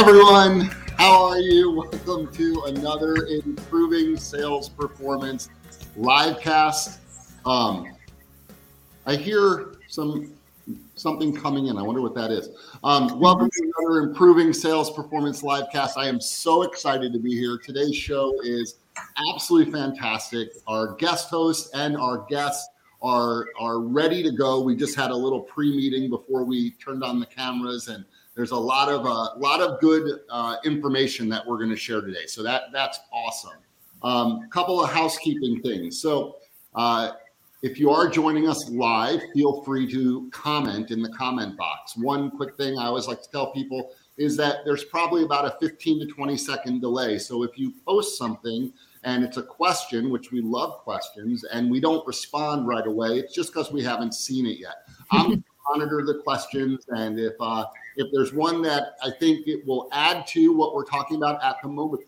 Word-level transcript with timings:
Everyone, 0.00 0.62
how 0.96 1.26
are 1.26 1.38
you? 1.40 1.72
Welcome 1.72 2.32
to 2.32 2.62
another 2.68 3.26
Improving 3.26 4.16
Sales 4.16 4.66
Performance 4.70 5.50
livecast. 5.94 6.96
Um, 7.44 7.94
I 9.04 9.16
hear 9.16 9.74
some 9.88 10.32
something 10.94 11.36
coming 11.36 11.66
in. 11.66 11.76
I 11.76 11.82
wonder 11.82 12.00
what 12.00 12.14
that 12.14 12.30
is. 12.30 12.48
Um, 12.82 13.20
welcome 13.20 13.50
to 13.50 13.72
another 13.76 14.00
Improving 14.08 14.54
Sales 14.54 14.90
Performance 14.90 15.42
livecast. 15.42 15.98
I 15.98 16.08
am 16.08 16.18
so 16.18 16.62
excited 16.62 17.12
to 17.12 17.18
be 17.18 17.38
here. 17.38 17.58
Today's 17.58 17.94
show 17.94 18.32
is 18.42 18.76
absolutely 19.30 19.70
fantastic. 19.70 20.48
Our 20.66 20.94
guest 20.94 21.28
host 21.28 21.72
and 21.74 21.94
our 21.98 22.24
guests 22.30 22.66
are 23.02 23.48
are 23.58 23.80
ready 23.80 24.22
to 24.22 24.30
go. 24.30 24.62
We 24.62 24.76
just 24.76 24.96
had 24.96 25.10
a 25.10 25.16
little 25.16 25.42
pre-meeting 25.42 26.08
before 26.08 26.44
we 26.44 26.70
turned 26.72 27.04
on 27.04 27.20
the 27.20 27.26
cameras 27.26 27.88
and 27.88 28.06
there's 28.40 28.52
a 28.52 28.56
lot 28.56 28.88
of 28.88 29.04
a 29.04 29.08
uh, 29.08 29.36
lot 29.36 29.60
of 29.60 29.78
good 29.82 30.20
uh, 30.30 30.56
information 30.64 31.28
that 31.28 31.46
we're 31.46 31.58
going 31.58 31.68
to 31.68 31.76
share 31.76 32.00
today. 32.00 32.24
So 32.24 32.42
that 32.42 32.72
that's 32.72 32.98
awesome. 33.12 33.58
A 34.02 34.06
um, 34.06 34.48
couple 34.48 34.82
of 34.82 34.88
housekeeping 34.88 35.60
things. 35.60 36.00
So 36.00 36.36
uh, 36.74 37.12
if 37.60 37.78
you 37.78 37.90
are 37.90 38.08
joining 38.08 38.48
us 38.48 38.70
live, 38.70 39.20
feel 39.34 39.62
free 39.62 39.86
to 39.92 40.30
comment 40.30 40.90
in 40.90 41.02
the 41.02 41.10
comment 41.10 41.58
box. 41.58 41.98
One 41.98 42.30
quick 42.30 42.56
thing 42.56 42.78
I 42.78 42.86
always 42.86 43.06
like 43.06 43.20
to 43.20 43.30
tell 43.30 43.52
people 43.52 43.92
is 44.16 44.38
that 44.38 44.64
there's 44.64 44.84
probably 44.84 45.24
about 45.24 45.44
a 45.44 45.58
15 45.60 46.00
to 46.00 46.06
20 46.06 46.38
second 46.38 46.80
delay. 46.80 47.18
So 47.18 47.42
if 47.42 47.58
you 47.58 47.74
post 47.86 48.16
something 48.16 48.72
and 49.04 49.22
it's 49.22 49.36
a 49.36 49.42
question, 49.42 50.08
which 50.08 50.32
we 50.32 50.40
love 50.40 50.78
questions, 50.78 51.44
and 51.44 51.70
we 51.70 51.78
don't 51.78 52.06
respond 52.06 52.66
right 52.66 52.86
away, 52.86 53.18
it's 53.18 53.34
just 53.34 53.52
because 53.52 53.70
we 53.70 53.82
haven't 53.82 54.14
seen 54.14 54.46
it 54.46 54.58
yet. 54.58 54.88
I'm 55.10 55.44
monitor 55.70 56.02
the 56.04 56.20
questions, 56.22 56.84
and 56.88 57.18
if 57.18 57.34
uh, 57.40 57.64
if 57.96 58.08
there's 58.12 58.32
one 58.32 58.62
that 58.62 58.96
I 59.02 59.10
think 59.10 59.46
it 59.46 59.66
will 59.66 59.88
add 59.92 60.26
to 60.28 60.56
what 60.56 60.74
we're 60.74 60.84
talking 60.84 61.16
about 61.16 61.42
at 61.42 61.56
the 61.62 61.68
moment 61.68 62.02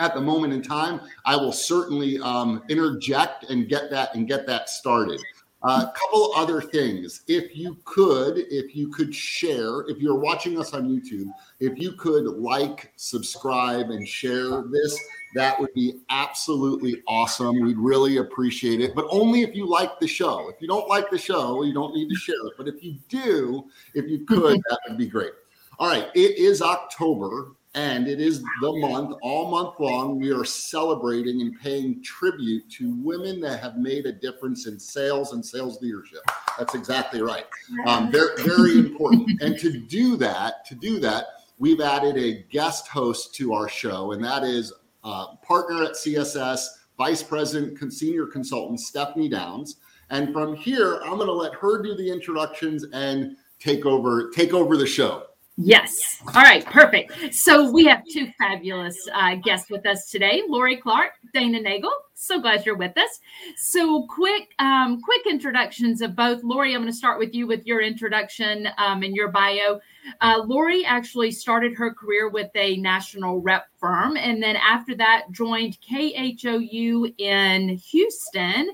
at 0.00 0.14
the 0.14 0.20
moment 0.20 0.52
in 0.52 0.62
time, 0.62 1.00
I 1.24 1.36
will 1.36 1.52
certainly 1.52 2.18
um, 2.20 2.62
interject 2.68 3.50
and 3.50 3.68
get 3.68 3.90
that 3.90 4.14
and 4.14 4.28
get 4.28 4.46
that 4.46 4.68
started. 4.68 5.20
A 5.64 5.66
uh, 5.66 5.90
couple 5.90 6.32
other 6.36 6.60
things. 6.60 7.22
If 7.26 7.56
you 7.56 7.78
could, 7.84 8.38
if 8.38 8.76
you 8.76 8.90
could 8.90 9.12
share, 9.12 9.80
if 9.88 9.98
you're 9.98 10.18
watching 10.18 10.56
us 10.56 10.72
on 10.72 10.88
YouTube, 10.88 11.26
if 11.58 11.76
you 11.80 11.92
could 11.92 12.26
like, 12.26 12.92
subscribe, 12.94 13.90
and 13.90 14.06
share 14.06 14.62
this, 14.70 14.96
that 15.34 15.58
would 15.58 15.74
be 15.74 16.00
absolutely 16.10 17.02
awesome. 17.08 17.60
We'd 17.60 17.76
really 17.76 18.18
appreciate 18.18 18.80
it, 18.80 18.94
but 18.94 19.06
only 19.10 19.42
if 19.42 19.56
you 19.56 19.68
like 19.68 19.98
the 19.98 20.06
show. 20.06 20.48
If 20.48 20.62
you 20.62 20.68
don't 20.68 20.88
like 20.88 21.10
the 21.10 21.18
show, 21.18 21.64
you 21.64 21.74
don't 21.74 21.92
need 21.92 22.08
to 22.08 22.14
share 22.14 22.46
it. 22.46 22.52
But 22.56 22.68
if 22.68 22.82
you 22.84 22.94
do, 23.08 23.64
if 23.94 24.08
you 24.08 24.24
could, 24.24 24.60
that 24.70 24.78
would 24.88 24.96
be 24.96 25.08
great. 25.08 25.32
All 25.80 25.88
right, 25.88 26.08
it 26.14 26.38
is 26.38 26.62
October 26.62 27.52
and 27.74 28.08
it 28.08 28.20
is 28.20 28.42
the 28.60 28.72
month, 28.72 29.16
all 29.22 29.50
month 29.50 29.78
long, 29.78 30.18
we 30.18 30.32
are 30.32 30.44
celebrating 30.44 31.42
and 31.42 31.58
paying 31.60 32.02
tribute 32.02 32.68
to 32.70 32.96
women 33.02 33.40
that 33.40 33.60
have 33.60 33.76
made 33.76 34.06
a 34.06 34.12
difference 34.12 34.66
in 34.66 34.78
sales 34.80 35.32
and 35.32 35.44
sales 35.44 35.80
leadership. 35.82 36.20
That's 36.58 36.74
exactly 36.74 37.20
right. 37.20 37.44
Um, 37.86 38.10
very, 38.10 38.42
very 38.42 38.78
important. 38.78 39.42
And 39.42 39.58
to 39.58 39.80
do 39.80 40.16
that, 40.16 40.64
to 40.66 40.74
do 40.74 40.98
that, 41.00 41.26
we've 41.58 41.80
added 41.80 42.16
a 42.16 42.44
guest 42.50 42.88
host 42.88 43.34
to 43.36 43.52
our 43.52 43.68
show, 43.68 44.12
and 44.12 44.24
that 44.24 44.44
is 44.44 44.72
uh, 45.04 45.36
partner 45.36 45.84
at 45.84 45.92
CSS, 45.92 46.66
Vice 46.96 47.22
President, 47.22 47.92
Senior 47.92 48.26
Consultant 48.26 48.80
Stephanie 48.80 49.28
Downs. 49.28 49.76
And 50.10 50.32
from 50.32 50.56
here, 50.56 51.00
I'm 51.04 51.16
going 51.16 51.26
to 51.26 51.32
let 51.32 51.54
her 51.54 51.82
do 51.82 51.94
the 51.94 52.10
introductions 52.10 52.84
and 52.92 53.36
take 53.58 53.84
over 53.84 54.30
take 54.30 54.52
over 54.52 54.76
the 54.76 54.86
show. 54.86 55.27
Yes. 55.60 56.22
All 56.36 56.42
right. 56.42 56.64
Perfect. 56.64 57.34
So 57.34 57.68
we 57.68 57.84
have 57.86 58.04
two 58.04 58.30
fabulous 58.38 58.96
uh, 59.12 59.34
guests 59.34 59.68
with 59.68 59.84
us 59.86 60.08
today: 60.08 60.44
Lori 60.46 60.76
Clark, 60.76 61.14
Dana 61.34 61.60
Nagel. 61.60 61.90
So 62.14 62.40
glad 62.40 62.64
you're 62.64 62.76
with 62.76 62.96
us. 62.96 63.18
So 63.56 64.06
quick, 64.06 64.54
um, 64.60 65.02
quick 65.02 65.26
introductions 65.26 66.00
of 66.00 66.14
both. 66.14 66.44
Lori, 66.44 66.74
I'm 66.74 66.82
going 66.82 66.92
to 66.92 66.96
start 66.96 67.18
with 67.18 67.34
you 67.34 67.48
with 67.48 67.66
your 67.66 67.80
introduction 67.80 68.68
um, 68.78 69.02
and 69.02 69.16
your 69.16 69.28
bio. 69.32 69.80
Uh, 70.20 70.42
Lori 70.46 70.84
actually 70.84 71.32
started 71.32 71.74
her 71.74 71.92
career 71.92 72.28
with 72.28 72.50
a 72.54 72.76
national 72.76 73.40
rep 73.40 73.66
firm, 73.80 74.16
and 74.16 74.40
then 74.40 74.54
after 74.54 74.94
that 74.94 75.24
joined 75.32 75.76
KHOU 75.80 77.14
in 77.18 77.70
Houston 77.70 78.70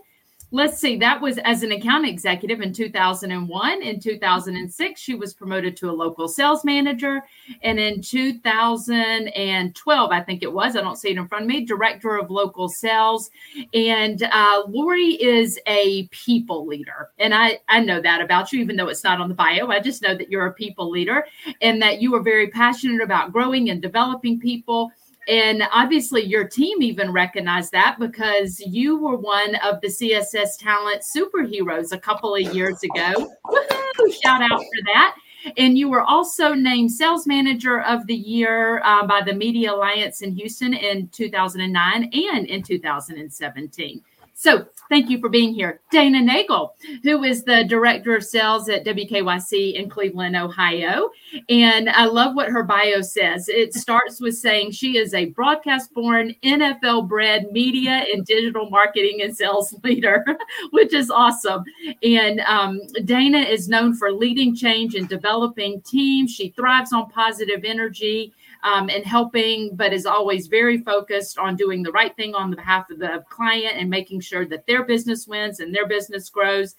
let's 0.55 0.79
see, 0.79 0.97
that 0.97 1.21
was 1.21 1.37
as 1.39 1.65
an 1.65 1.73
account 1.73 2.07
executive 2.07 2.61
in 2.61 2.73
2001. 2.73 3.83
In 3.83 3.99
2006, 3.99 5.01
she 5.01 5.17
was 5.17 5.35
promoted 5.35 5.77
to 5.77 5.91
a 5.91 5.93
local 5.93 6.29
sales 6.29 6.65
manager. 6.65 7.25
And 7.63 7.81
in 7.81 8.01
2012, 8.01 10.13
I 10.13 10.21
think 10.21 10.45
it 10.45 10.53
was, 10.53 10.77
I 10.77 10.81
don't 10.81 10.95
see 10.95 11.11
it 11.11 11.17
in 11.17 11.27
front 11.27 11.43
of 11.43 11.49
me, 11.49 11.65
director 11.65 12.17
of 12.17 12.31
local 12.31 12.69
sales. 12.69 13.33
And 13.75 14.23
uh, 14.23 14.63
Lori 14.69 15.21
is 15.21 15.59
a 15.67 16.07
people 16.13 16.69
leader. 16.69 17.11
And 17.19 17.35
I, 17.35 17.59
I 17.69 17.81
know 17.81 18.01
that 18.01 18.21
about 18.21 18.53
you, 18.53 18.61
even 18.61 18.77
though 18.77 18.87
it's 18.87 19.03
not 19.03 19.21
on 19.21 19.29
the 19.29 19.35
bio. 19.35 19.67
I 19.67 19.81
just 19.81 20.03
know 20.03 20.17
that 20.17 20.31
you're 20.31 20.47
a 20.47 20.53
people 20.53 20.89
leader 20.89 21.27
and 21.63 21.83
that 21.83 22.01
you 22.01 22.15
are 22.15 22.23
very 22.23 22.47
passionate 22.47 23.03
about 23.03 23.33
growing 23.33 23.71
and 23.71 23.83
developing 23.83 24.39
people 24.39 24.93
and 25.29 25.63
obviously, 25.73 26.23
your 26.23 26.47
team 26.47 26.83
even 26.83 27.13
recognized 27.13 27.73
that 27.73 27.97
because 27.99 28.61
you 28.61 28.99
were 28.99 29.17
one 29.17 29.55
of 29.57 29.81
the 29.81 29.89
CSS 29.89 30.59
talent 30.59 31.03
superheroes 31.03 31.93
a 31.93 31.99
couple 31.99 32.35
of 32.35 32.55
years 32.55 32.83
ago. 32.83 33.31
Woo-hoo! 33.49 34.13
Shout 34.13 34.43
out 34.43 34.61
for 34.61 34.85
that. 34.87 35.17
And 35.57 35.77
you 35.77 35.91
were 35.91 36.03
also 36.03 36.55
named 36.55 36.91
Sales 36.91 37.27
Manager 37.27 37.83
of 37.83 38.07
the 38.07 38.15
Year 38.15 38.81
uh, 38.83 39.07
by 39.07 39.21
the 39.23 39.35
Media 39.35 39.75
Alliance 39.75 40.23
in 40.23 40.33
Houston 40.33 40.73
in 40.73 41.09
2009 41.09 42.11
and 42.13 42.47
in 42.47 42.63
2017. 42.63 44.03
So 44.35 44.67
thank 44.89 45.09
you 45.09 45.19
for 45.21 45.29
being 45.29 45.55
here. 45.55 45.81
Dana 45.91 46.21
Nagel, 46.21 46.75
who 47.03 47.23
is 47.23 47.45
the 47.45 47.65
director 47.65 48.17
of 48.17 48.25
sales 48.25 48.69
at 48.69 48.85
WKYC 48.85 49.75
in 49.75 49.89
Cleveland, 49.89 50.37
Ohio. 50.37 51.11
And 51.49 51.89
I 51.89 52.07
love 52.07 52.35
what 52.35 52.49
her 52.49 52.65
bio 52.65 53.01
says. 53.01 53.49
It 53.49 53.75
starts 53.75 54.21
with 54.21 54.37
saying 54.37 54.73
she 54.73 54.99
is 54.99 55.15
a 55.15 55.27
broadcast 55.27 55.95
born, 55.95 56.35
NFL 56.43 57.09
bred 57.09 57.53
media 57.53 58.05
and 58.13 58.27
digital 58.27 58.69
marketing 58.71 59.23
and 59.23 59.35
sales 59.35 59.75
leader, 59.85 60.25
which 60.73 60.93
is 60.93 61.11
awesome. 61.11 61.63
And 62.03 62.41
um, 62.41 62.81
Dana 63.05 63.39
is 63.39 63.69
known 63.69 63.95
for 63.95 64.13
leading 64.13 64.55
change 64.55 64.97
and 64.97 65.09
developing 65.09 65.81
teams. 65.83 66.33
She 66.33 66.51
thrives 66.51 66.93
on 66.93 67.09
positive 67.09 67.65
energy 67.65 68.33
um, 68.65 68.89
and 68.89 69.05
helping, 69.05 69.77
but 69.77 69.93
is 69.93 70.07
always 70.07 70.47
very 70.49 70.79
focused 70.79 71.39
on 71.39 71.55
doing 71.55 71.83
the 71.83 71.93
right 71.93 72.17
thing 72.17 72.35
on 72.35 72.51
the 72.51 72.57
behalf 72.57 72.91
of 72.91 72.99
the 72.99 73.23
client 73.29 73.77
and 73.77 73.89
making 73.89 74.21
sure 74.21 74.47
that 74.47 74.67
their 74.67 74.85
business 74.85 75.27
wins 75.27 75.61
and 75.61 75.73
their 75.75 75.87
business 75.87 76.31
grows. 76.31 76.75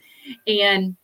And 0.47 0.97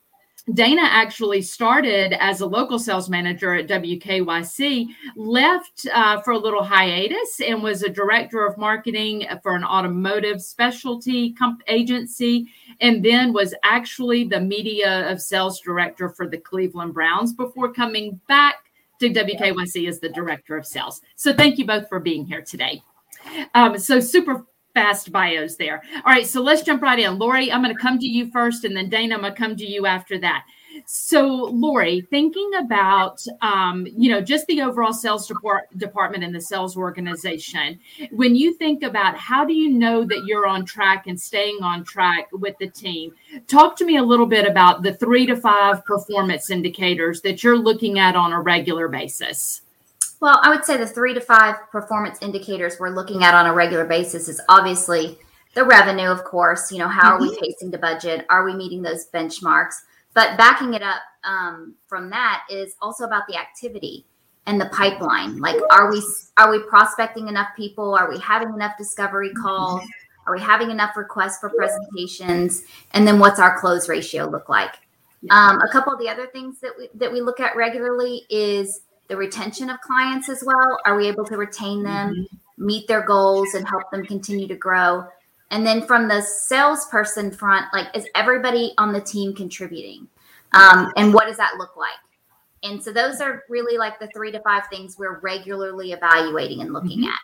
Dana 0.55 0.81
actually 0.83 1.43
started 1.43 2.13
as 2.13 2.41
a 2.41 2.47
local 2.47 2.79
sales 2.79 3.11
manager 3.11 3.53
at 3.53 3.67
WKYC, 3.67 4.87
left 5.15 5.85
uh, 5.93 6.19
for 6.21 6.31
a 6.31 6.37
little 6.37 6.63
hiatus, 6.63 7.39
and 7.45 7.61
was 7.61 7.83
a 7.83 7.89
director 7.89 8.43
of 8.43 8.57
marketing 8.57 9.27
for 9.43 9.55
an 9.55 9.63
automotive 9.63 10.41
specialty 10.41 11.33
comp- 11.33 11.61
agency, 11.67 12.47
and 12.79 13.05
then 13.05 13.33
was 13.33 13.53
actually 13.63 14.23
the 14.23 14.41
media 14.41 15.07
of 15.11 15.21
sales 15.21 15.59
director 15.59 16.09
for 16.09 16.27
the 16.27 16.39
Cleveland 16.39 16.95
Browns 16.95 17.33
before 17.33 17.71
coming 17.71 18.19
back 18.27 18.70
WKYC 19.09 19.87
as 19.87 19.99
the 19.99 20.09
director 20.09 20.57
of 20.57 20.65
sales. 20.65 21.01
So 21.15 21.33
thank 21.33 21.57
you 21.57 21.65
both 21.65 21.87
for 21.89 21.99
being 21.99 22.25
here 22.25 22.41
today. 22.41 22.81
Um, 23.53 23.77
so 23.77 23.99
super 23.99 24.45
fast 24.73 25.11
bios 25.11 25.57
there. 25.57 25.81
All 25.95 26.13
right, 26.13 26.25
so 26.25 26.41
let's 26.41 26.61
jump 26.61 26.81
right 26.81 26.99
in. 26.99 27.19
Lori, 27.19 27.51
I'm 27.51 27.61
going 27.61 27.75
to 27.75 27.81
come 27.81 27.99
to 27.99 28.07
you 28.07 28.31
first, 28.31 28.63
and 28.63 28.75
then 28.75 28.89
Dana, 28.89 29.15
I'm 29.15 29.21
going 29.21 29.33
to 29.33 29.39
come 29.39 29.55
to 29.57 29.65
you 29.65 29.85
after 29.85 30.17
that. 30.19 30.45
So, 30.85 31.27
Lori, 31.51 32.01
thinking 32.09 32.51
about 32.59 33.23
um, 33.41 33.87
you 33.95 34.09
know 34.09 34.21
just 34.21 34.45
the 34.47 34.61
overall 34.61 34.93
sales 34.93 35.27
depart- 35.27 35.75
department 35.77 36.23
and 36.23 36.33
the 36.33 36.41
sales 36.41 36.77
organization, 36.77 37.79
when 38.11 38.35
you 38.35 38.53
think 38.53 38.83
about 38.83 39.17
how 39.17 39.45
do 39.45 39.53
you 39.53 39.69
know 39.69 40.03
that 40.05 40.25
you're 40.25 40.47
on 40.47 40.65
track 40.65 41.07
and 41.07 41.19
staying 41.19 41.59
on 41.61 41.83
track 41.83 42.29
with 42.31 42.57
the 42.59 42.67
team, 42.67 43.13
talk 43.47 43.75
to 43.77 43.85
me 43.85 43.97
a 43.97 44.03
little 44.03 44.25
bit 44.25 44.47
about 44.47 44.83
the 44.83 44.93
three 44.93 45.25
to 45.25 45.35
five 45.35 45.85
performance 45.85 46.49
indicators 46.49 47.21
that 47.21 47.43
you're 47.43 47.57
looking 47.57 47.99
at 47.99 48.15
on 48.15 48.33
a 48.33 48.41
regular 48.41 48.87
basis. 48.87 49.61
Well, 50.21 50.39
I 50.43 50.49
would 50.49 50.63
say 50.63 50.77
the 50.77 50.87
three 50.87 51.15
to 51.15 51.21
five 51.21 51.55
performance 51.71 52.19
indicators 52.21 52.77
we're 52.79 52.89
looking 52.89 53.23
at 53.23 53.33
on 53.33 53.47
a 53.47 53.53
regular 53.53 53.85
basis 53.85 54.27
is 54.27 54.39
obviously 54.49 55.17
the 55.55 55.65
revenue, 55.65 56.09
of 56.09 56.23
course. 56.23 56.71
You 56.71 56.77
know, 56.77 56.87
how 56.87 57.13
mm-hmm. 57.13 57.13
are 57.13 57.21
we 57.21 57.29
mm-hmm. 57.31 57.43
pacing 57.43 57.71
the 57.71 57.77
budget? 57.77 58.25
Are 58.29 58.45
we 58.45 58.53
meeting 58.53 58.81
those 58.81 59.07
benchmarks? 59.09 59.75
But 60.13 60.37
backing 60.37 60.73
it 60.73 60.81
up 60.81 61.01
um, 61.23 61.75
from 61.87 62.09
that 62.09 62.43
is 62.49 62.75
also 62.81 63.05
about 63.05 63.27
the 63.27 63.37
activity 63.37 64.05
and 64.45 64.59
the 64.59 64.65
pipeline. 64.67 65.39
Like, 65.39 65.57
are 65.71 65.91
we 65.91 66.03
are 66.37 66.51
we 66.51 66.59
prospecting 66.59 67.27
enough 67.27 67.49
people? 67.55 67.95
Are 67.95 68.09
we 68.09 68.19
having 68.19 68.53
enough 68.53 68.77
discovery 68.77 69.31
calls? 69.33 69.81
Are 70.27 70.35
we 70.35 70.41
having 70.41 70.69
enough 70.69 70.97
requests 70.97 71.39
for 71.39 71.49
presentations? 71.49 72.63
And 72.91 73.07
then 73.07 73.19
what's 73.19 73.39
our 73.39 73.59
close 73.59 73.89
ratio 73.89 74.25
look 74.29 74.49
like? 74.49 74.75
Um, 75.29 75.61
a 75.61 75.67
couple 75.69 75.93
of 75.93 75.99
the 75.99 76.09
other 76.09 76.27
things 76.27 76.59
that 76.61 76.71
we 76.77 76.89
that 76.95 77.11
we 77.11 77.21
look 77.21 77.39
at 77.39 77.55
regularly 77.55 78.23
is 78.29 78.81
the 79.07 79.15
retention 79.15 79.69
of 79.69 79.79
clients 79.81 80.29
as 80.29 80.43
well. 80.43 80.79
Are 80.85 80.97
we 80.97 81.07
able 81.07 81.25
to 81.25 81.37
retain 81.37 81.83
them, 81.83 82.13
mm-hmm. 82.13 82.65
meet 82.65 82.87
their 82.87 83.03
goals, 83.03 83.53
and 83.53 83.67
help 83.67 83.91
them 83.91 84.03
continue 84.05 84.47
to 84.47 84.55
grow? 84.55 85.05
And 85.51 85.67
then 85.67 85.85
from 85.85 86.07
the 86.07 86.21
salesperson 86.21 87.31
front, 87.31 87.65
like 87.73 87.87
is 87.95 88.07
everybody 88.15 88.73
on 88.77 88.93
the 88.93 89.01
team 89.01 89.35
contributing? 89.35 90.07
Um, 90.53 90.91
and 90.97 91.13
what 91.13 91.27
does 91.27 91.37
that 91.37 91.55
look 91.57 91.77
like? 91.77 91.91
And 92.63 92.83
so 92.83 92.91
those 92.91 93.21
are 93.21 93.43
really 93.49 93.77
like 93.77 93.99
the 93.99 94.07
three 94.07 94.31
to 94.31 94.39
five 94.41 94.63
things 94.69 94.97
we're 94.97 95.19
regularly 95.19 95.91
evaluating 95.91 96.61
and 96.61 96.73
looking 96.73 96.99
mm-hmm. 96.99 97.09
at. 97.09 97.19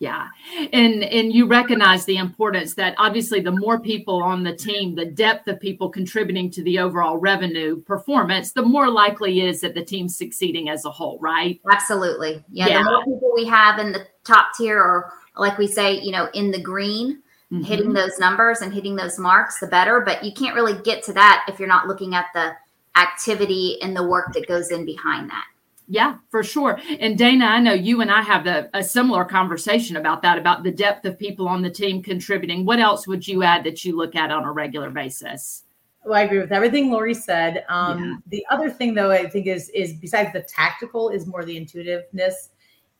Yeah. 0.00 0.28
And 0.72 1.02
and 1.02 1.32
you 1.32 1.46
recognize 1.46 2.04
the 2.04 2.18
importance 2.18 2.74
that 2.74 2.94
obviously 2.98 3.40
the 3.40 3.50
more 3.50 3.80
people 3.80 4.22
on 4.22 4.44
the 4.44 4.54
team, 4.54 4.94
the 4.94 5.04
depth 5.04 5.48
of 5.48 5.58
people 5.58 5.88
contributing 5.88 6.50
to 6.52 6.62
the 6.62 6.78
overall 6.78 7.16
revenue 7.16 7.82
performance, 7.82 8.52
the 8.52 8.62
more 8.62 8.88
likely 8.88 9.40
it 9.40 9.48
is 9.48 9.60
that 9.62 9.74
the 9.74 9.84
team's 9.84 10.16
succeeding 10.16 10.68
as 10.68 10.84
a 10.84 10.90
whole, 10.90 11.18
right? 11.18 11.60
Absolutely. 11.70 12.44
Yeah, 12.50 12.68
yeah. 12.68 12.78
The 12.78 12.90
more 12.90 13.04
people 13.04 13.32
we 13.34 13.46
have 13.46 13.80
in 13.80 13.90
the 13.90 14.06
top 14.22 14.50
tier 14.56 14.78
or 14.78 15.12
like 15.36 15.58
we 15.58 15.66
say, 15.66 15.98
you 16.00 16.12
know, 16.12 16.28
in 16.32 16.52
the 16.52 16.60
green, 16.60 17.22
mm-hmm. 17.52 17.62
hitting 17.62 17.92
those 17.92 18.18
numbers 18.18 18.60
and 18.60 18.72
hitting 18.72 18.96
those 18.96 19.18
marks, 19.18 19.60
the 19.60 19.66
better. 19.66 20.00
But 20.00 20.24
you 20.24 20.32
can't 20.32 20.54
really 20.54 20.80
get 20.82 21.02
to 21.04 21.12
that 21.14 21.44
if 21.48 21.58
you're 21.58 21.68
not 21.68 21.86
looking 21.86 22.14
at 22.14 22.26
the 22.34 22.52
activity 22.96 23.78
and 23.82 23.96
the 23.96 24.06
work 24.06 24.32
that 24.32 24.48
goes 24.48 24.70
in 24.70 24.84
behind 24.84 25.30
that. 25.30 25.44
Yeah, 25.90 26.16
for 26.28 26.42
sure. 26.42 26.78
And 27.00 27.16
Dana, 27.16 27.46
I 27.46 27.60
know 27.60 27.72
you 27.72 28.02
and 28.02 28.10
I 28.10 28.20
have 28.20 28.44
the, 28.44 28.68
a 28.74 28.84
similar 28.84 29.24
conversation 29.24 29.96
about 29.96 30.20
that, 30.20 30.36
about 30.36 30.62
the 30.62 30.70
depth 30.70 31.06
of 31.06 31.18
people 31.18 31.48
on 31.48 31.62
the 31.62 31.70
team 31.70 32.02
contributing. 32.02 32.66
What 32.66 32.78
else 32.78 33.06
would 33.06 33.26
you 33.26 33.42
add 33.42 33.64
that 33.64 33.84
you 33.84 33.96
look 33.96 34.14
at 34.14 34.30
on 34.30 34.44
a 34.44 34.52
regular 34.52 34.90
basis? 34.90 35.64
Well, 36.04 36.18
I 36.18 36.22
agree 36.22 36.40
with 36.40 36.52
everything 36.52 36.90
Lori 36.90 37.14
said. 37.14 37.64
Um, 37.70 38.04
yeah. 38.04 38.16
The 38.26 38.46
other 38.50 38.70
thing, 38.70 38.94
though, 38.94 39.10
I 39.10 39.28
think 39.28 39.46
is 39.46 39.70
is 39.70 39.94
besides 39.94 40.32
the 40.32 40.42
tactical, 40.42 41.08
is 41.08 41.26
more 41.26 41.44
the 41.44 41.56
intuitiveness. 41.56 42.50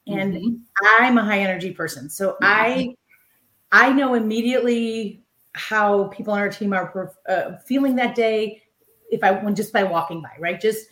And 0.07 0.35
mm-hmm. 0.35 0.55
I'm 0.99 1.19
a 1.19 1.25
high 1.25 1.41
energy 1.41 1.73
person, 1.73 2.09
so 2.09 2.37
yeah. 2.41 2.49
I 2.49 2.95
I 3.73 3.93
know 3.93 4.15
immediately 4.15 5.23
how 5.53 6.05
people 6.09 6.33
on 6.33 6.41
our 6.41 6.49
team 6.49 6.73
are 6.73 7.13
uh, 7.29 7.57
feeling 7.67 7.97
that 7.97 8.15
day 8.15 8.63
if 9.11 9.25
I 9.25 9.33
when 9.33 9.55
just 9.55 9.73
by 9.73 9.85
walking 9.85 10.23
by, 10.23 10.33
right? 10.39 10.61
Just 10.61 10.87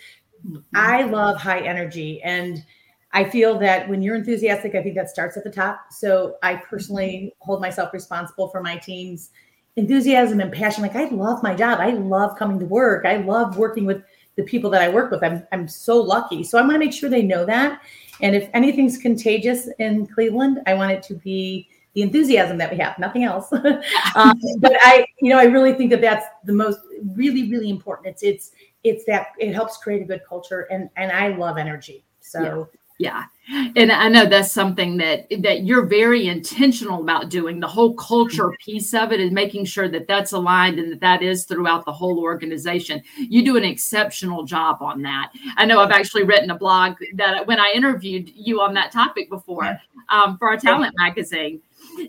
mm-hmm. 0.47 0.59
I 0.75 1.03
love 1.03 1.37
high 1.37 1.61
energy 1.61 2.23
and 2.23 2.65
I 3.13 3.25
feel 3.25 3.59
that 3.61 3.89
when 3.89 4.03
you're 4.03 4.17
enthusiastic, 4.17 4.75
I 4.75 4.83
think 4.83 4.95
that 4.97 5.09
starts 5.09 5.37
at 5.37 5.45
the 5.45 5.51
top. 5.51 5.87
So 5.91 6.37
I 6.43 6.57
personally 6.57 7.35
hold 7.39 7.61
myself 7.61 7.93
responsible 7.93 8.49
for 8.49 8.63
my 8.63 8.77
team's 8.77 9.31
enthusiasm 9.77 10.41
and 10.41 10.53
passion. 10.53 10.83
Like 10.83 10.97
I 10.97 11.05
love 11.07 11.43
my 11.43 11.55
job. 11.55 11.79
I 11.81 11.91
love 11.91 12.37
coming 12.37 12.59
to 12.59 12.67
work. 12.67 13.07
I 13.07 13.19
love 13.19 13.57
working 13.57 13.87
with 13.87 14.03
the 14.37 14.43
people 14.43 14.69
that 14.71 14.83
I 14.83 14.89
work 14.89 15.11
with. 15.11 15.23
I'm 15.23 15.47
I'm 15.53 15.69
so 15.69 16.01
lucky. 16.01 16.45
So 16.45 16.59
I 16.59 16.63
want 16.63 16.75
to 16.75 16.79
make 16.79 16.93
sure 16.93 17.09
they 17.09 17.23
know 17.23 17.47
that. 17.47 17.81
And 18.21 18.35
if 18.35 18.51
anything's 18.55 18.99
contagious 18.99 19.69
in 19.79 20.07
Cleveland, 20.07 20.61
I 20.67 20.75
want 20.75 20.93
it 20.93 21.03
to 21.05 21.15
be 21.15 21.69
the 21.97 22.03
enthusiasm 22.03 22.59
that 22.59 22.71
we 22.71 22.77
have, 22.77 22.99
nothing 22.99 23.25
else. 23.25 23.51
um, 24.15 24.39
but 24.59 24.77
I, 24.83 25.07
you 25.21 25.31
know, 25.31 25.39
I 25.39 25.45
really 25.45 25.73
think 25.73 25.91
that 25.91 26.03
that's 26.03 26.27
the 26.45 26.53
most 26.53 26.79
really, 27.15 27.51
really 27.51 27.71
important. 27.71 28.09
It's 28.09 28.23
it's 28.23 28.51
it's 28.85 29.05
that 29.07 29.29
it 29.39 29.55
helps 29.55 29.79
create 29.79 30.03
a 30.03 30.05
good 30.05 30.21
culture, 30.29 30.69
and 30.71 30.91
and 30.97 31.11
I 31.11 31.29
love 31.29 31.57
energy. 31.57 32.05
So 32.21 32.69
yeah. 32.99 33.25
yeah. 33.49 33.71
And 33.77 33.91
I 33.91 34.09
know 34.09 34.27
that's 34.27 34.53
something 34.53 34.99
that 34.99 35.27
that 35.41 35.63
you're 35.63 35.87
very 35.87 36.27
intentional 36.27 37.01
about 37.01 37.31
doing. 37.31 37.61
The 37.61 37.67
whole 37.67 37.95
culture 37.95 38.53
piece 38.63 38.93
of 38.93 39.11
it 39.13 39.21
and 39.21 39.33
making 39.33 39.65
sure 39.65 39.89
that 39.89 40.07
that's 40.07 40.33
aligned 40.33 40.79
and 40.79 40.93
that 40.93 41.01
that 41.01 41.23
is 41.23 41.47
throughout 41.47 41.87
the 41.87 41.93
whole 41.93 42.19
organization. 42.19 43.03
You 43.17 43.43
do 43.43 43.57
an 43.57 43.65
exceptional 43.65 44.43
job 44.43 44.83
on 44.83 45.01
that. 45.03 45.33
I 45.57 45.65
know 45.65 45.81
I've 45.81 45.93
actually 45.93 46.25
written 46.25 46.51
a 46.51 46.59
blog 46.59 46.97
that 47.15 47.47
when 47.47 47.59
I 47.59 47.73
interviewed 47.75 48.29
you 48.35 48.61
on 48.61 48.75
that 48.75 48.93
topic 48.93 49.31
before 49.31 49.81
um, 50.11 50.37
for 50.37 50.49
our 50.49 50.59
talent 50.59 50.93
magazine 50.99 51.63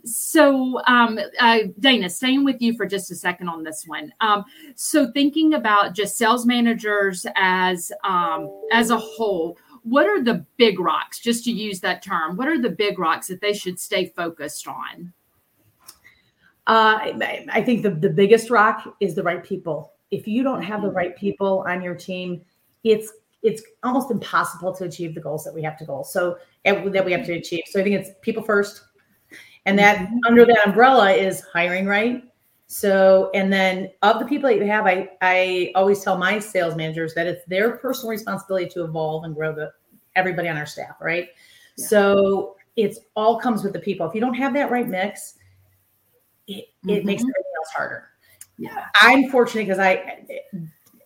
so, 0.04 0.81
um, 0.88 1.19
uh, 1.39 1.60
Dana, 1.80 2.10
staying 2.10 2.44
with 2.44 2.62
you 2.62 2.74
for 2.75 2.86
just 2.86 3.12
a 3.12 3.16
second 3.16 3.50
on 3.50 3.63
this 3.63 3.86
one. 3.86 4.13
Um, 4.22 4.45
so, 4.75 5.12
thinking 5.12 5.54
about 5.54 5.94
just 5.94 6.18
sales 6.18 6.45
managers 6.45 7.25
as 7.36 7.92
um, 8.04 8.50
as 8.72 8.89
a 8.89 8.98
whole, 8.98 9.57
what 9.84 10.06
are 10.06 10.24
the 10.24 10.45
big 10.57 10.80
rocks? 10.80 11.19
Just 11.19 11.44
to 11.45 11.51
use 11.51 11.80
that 11.81 12.04
term, 12.04 12.38
what 12.38 12.48
are 12.48 12.62
the 12.62 12.69
big 12.69 13.00
rocks 13.00 13.28
that 13.28 13.42
they 13.42 13.54
should 13.54 13.80
stay 13.80 14.07
focused 14.16 14.68
on? 14.68 15.13
Uh, 16.68 17.13
I 17.50 17.63
think 17.66 17.84
the, 17.84 17.92
the 17.92 18.10
biggest 18.10 18.50
rock 18.50 18.95
is 19.00 19.16
the 19.16 19.24
right 19.24 19.44
people. 19.44 19.94
If 20.12 20.28
you 20.28 20.44
don't 20.44 20.62
have 20.62 20.81
the 20.81 20.92
right 20.92 21.16
people 21.16 21.63
on 21.68 21.81
your 21.81 21.95
team, 21.95 22.42
it's 22.84 23.12
it's 23.44 23.62
almost 23.84 24.12
impossible 24.12 24.74
to 24.75 24.84
achieve 24.84 25.16
the 25.16 25.22
goals 25.22 25.44
that 25.45 25.54
we 25.54 25.62
have 25.62 25.78
to 25.78 25.86
goal. 25.86 26.04
So 26.04 26.38
that 26.66 27.06
we 27.06 27.12
have 27.12 27.25
to 27.25 27.34
achieve. 27.34 27.63
So 27.68 27.80
I 27.80 27.84
think 27.84 27.95
it's 27.95 28.10
people 28.22 28.44
first, 28.44 28.84
and 29.67 29.77
that 29.77 29.97
mm-hmm. 29.97 30.17
under 30.25 30.45
that 30.45 30.65
umbrella 30.65 31.11
is 31.11 31.41
hiring 31.41 31.85
right. 31.85 32.23
So, 32.67 33.29
and 33.33 33.51
then 33.51 33.91
of 34.01 34.19
the 34.19 34.25
people 34.25 34.49
that 34.49 34.57
you 34.57 34.65
have, 34.65 34.87
I, 34.87 35.09
I 35.21 35.71
always 35.75 36.03
tell 36.03 36.17
my 36.17 36.39
sales 36.39 36.75
managers 36.75 37.13
that 37.13 37.27
it's 37.27 37.45
their 37.45 37.77
personal 37.77 38.09
responsibility 38.09 38.67
to 38.69 38.83
evolve 38.83 39.25
and 39.25 39.35
grow 39.35 39.53
the 39.53 39.71
everybody 40.15 40.49
on 40.49 40.57
our 40.57 40.65
staff, 40.65 40.95
right? 40.99 41.27
Yeah. 41.77 41.85
So 41.85 42.55
it's 42.75 42.99
all 43.15 43.39
comes 43.39 43.63
with 43.63 43.73
the 43.73 43.79
people. 43.79 44.07
If 44.07 44.15
you 44.15 44.21
don't 44.21 44.33
have 44.33 44.53
that 44.53 44.71
right 44.71 44.87
mix, 44.87 45.35
it, 46.47 46.65
mm-hmm. 46.85 46.89
it 46.89 47.05
makes 47.05 47.21
mm-hmm. 47.21 47.29
everything 47.29 47.53
else 47.57 47.69
harder. 47.75 48.09
Yeah. 48.57 48.85
I'm 49.01 49.29
fortunate 49.29 49.63
because 49.63 49.79
I 49.79 50.25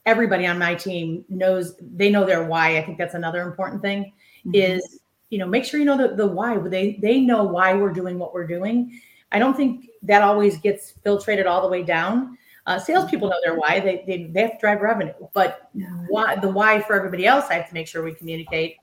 everybody 0.06 0.48
on 0.48 0.58
my 0.58 0.74
team 0.76 1.26
knows 1.30 1.76
they 1.80 2.10
know 2.10 2.26
their 2.26 2.46
why. 2.46 2.78
I 2.78 2.86
think 2.86 2.98
that's 2.98 3.16
another 3.16 3.42
important 3.42 3.82
thing 3.82 4.14
mm-hmm. 4.46 4.56
is 4.56 5.01
you 5.32 5.40
know 5.40 5.48
make 5.48 5.66
sure 5.66 5.80
you 5.80 5.86
know 5.86 5.98
the, 5.98 6.16
the 6.16 6.28
why. 6.28 6.58
They 6.58 7.00
they 7.02 7.20
know 7.20 7.44
why 7.44 7.74
we're 7.74 7.94
doing 7.94 8.20
what 8.20 8.34
we're 8.34 8.46
doing. 8.46 9.02
I 9.32 9.40
don't 9.40 9.56
think 9.58 9.88
that 10.04 10.22
always 10.22 10.58
gets 10.58 10.94
filtrated 11.04 11.48
all 11.48 11.62
the 11.62 11.68
way 11.68 11.82
down. 11.82 12.38
Uh, 12.68 12.78
salespeople 12.78 13.30
know 13.30 13.38
their 13.44 13.56
why. 13.56 13.80
They, 13.80 14.04
they, 14.06 14.26
they 14.26 14.42
have 14.42 14.52
to 14.52 14.58
drive 14.60 14.82
revenue 14.82 15.14
but 15.34 15.72
why 16.10 16.36
the 16.36 16.50
why 16.50 16.80
for 16.82 16.94
everybody 16.96 17.26
else 17.26 17.46
i 17.50 17.56
have 17.56 17.68
to 17.68 17.74
make 17.74 17.88
sure 17.88 18.04
we 18.04 18.14
communicate. 18.14 18.76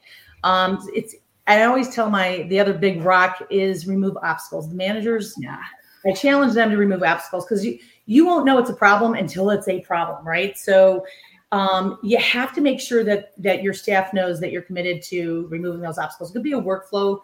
Um, 0.42 0.78
it's 0.94 1.14
i 1.46 1.62
always 1.62 1.94
tell 1.94 2.10
my 2.10 2.46
the 2.48 2.58
other 2.58 2.72
big 2.72 3.02
rock 3.02 3.46
is 3.50 3.86
remove 3.86 4.16
obstacles. 4.16 4.68
The 4.68 4.74
managers 4.74 5.34
yeah. 5.38 5.62
I 6.06 6.12
challenge 6.12 6.54
them 6.54 6.70
to 6.70 6.76
remove 6.76 7.02
obstacles 7.02 7.44
because 7.44 7.64
you 7.64 7.78
you 8.06 8.24
won't 8.24 8.46
know 8.46 8.58
it's 8.58 8.70
a 8.70 8.74
problem 8.74 9.14
until 9.14 9.50
it's 9.50 9.68
a 9.68 9.80
problem 9.82 10.26
right? 10.26 10.56
So 10.56 11.04
um, 11.52 11.98
you 12.02 12.18
have 12.18 12.54
to 12.54 12.60
make 12.60 12.80
sure 12.80 13.04
that 13.04 13.32
that 13.38 13.62
your 13.62 13.72
staff 13.72 14.12
knows 14.12 14.40
that 14.40 14.52
you're 14.52 14.62
committed 14.62 15.02
to 15.04 15.46
removing 15.48 15.80
those 15.80 15.98
obstacles. 15.98 16.30
It 16.30 16.34
could 16.34 16.42
be 16.42 16.52
a 16.52 16.60
workflow 16.60 17.20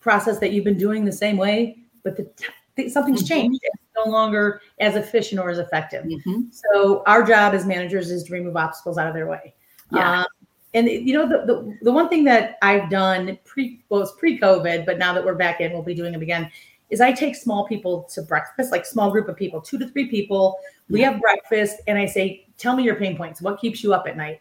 process 0.00 0.38
that 0.40 0.52
you've 0.52 0.64
been 0.64 0.78
doing 0.78 1.04
the 1.04 1.12
same 1.12 1.36
way, 1.36 1.78
but 2.02 2.16
the 2.16 2.30
t- 2.76 2.88
something's 2.88 3.20
mm-hmm. 3.20 3.28
changed. 3.28 3.60
It's 3.62 4.04
no 4.04 4.10
longer 4.10 4.60
as 4.80 4.96
efficient 4.96 5.40
or 5.40 5.48
as 5.48 5.58
effective. 5.58 6.04
Mm-hmm. 6.04 6.42
So 6.50 7.02
our 7.06 7.22
job 7.22 7.54
as 7.54 7.64
managers 7.64 8.10
is 8.10 8.24
to 8.24 8.32
remove 8.32 8.56
obstacles 8.56 8.98
out 8.98 9.06
of 9.06 9.14
their 9.14 9.26
way. 9.26 9.54
Yeah. 9.90 10.20
Um, 10.20 10.26
and 10.74 10.88
you 10.88 11.12
know 11.12 11.28
the, 11.28 11.46
the 11.46 11.78
the 11.82 11.92
one 11.92 12.08
thing 12.08 12.24
that 12.24 12.56
I've 12.62 12.88
done 12.88 13.38
pre 13.44 13.82
well 13.88 14.02
it's 14.02 14.12
pre 14.12 14.38
COVID, 14.38 14.86
but 14.86 14.98
now 14.98 15.12
that 15.12 15.24
we're 15.24 15.34
back 15.34 15.60
in, 15.60 15.72
we'll 15.72 15.82
be 15.82 15.94
doing 15.94 16.14
it 16.14 16.22
again. 16.22 16.50
Is 16.90 17.00
I 17.00 17.12
take 17.12 17.36
small 17.36 17.66
people 17.66 18.02
to 18.12 18.22
breakfast, 18.22 18.70
like 18.70 18.84
small 18.84 19.10
group 19.10 19.28
of 19.28 19.36
people, 19.36 19.62
two 19.62 19.78
to 19.78 19.88
three 19.88 20.08
people. 20.08 20.58
We 20.90 21.00
have 21.00 21.20
breakfast, 21.20 21.76
and 21.86 21.96
I 21.96 22.04
say, 22.04 22.46
tell 22.62 22.76
me 22.76 22.84
your 22.84 22.94
pain 22.94 23.16
points. 23.16 23.42
What 23.42 23.60
keeps 23.60 23.82
you 23.82 23.92
up 23.92 24.06
at 24.06 24.16
night? 24.16 24.40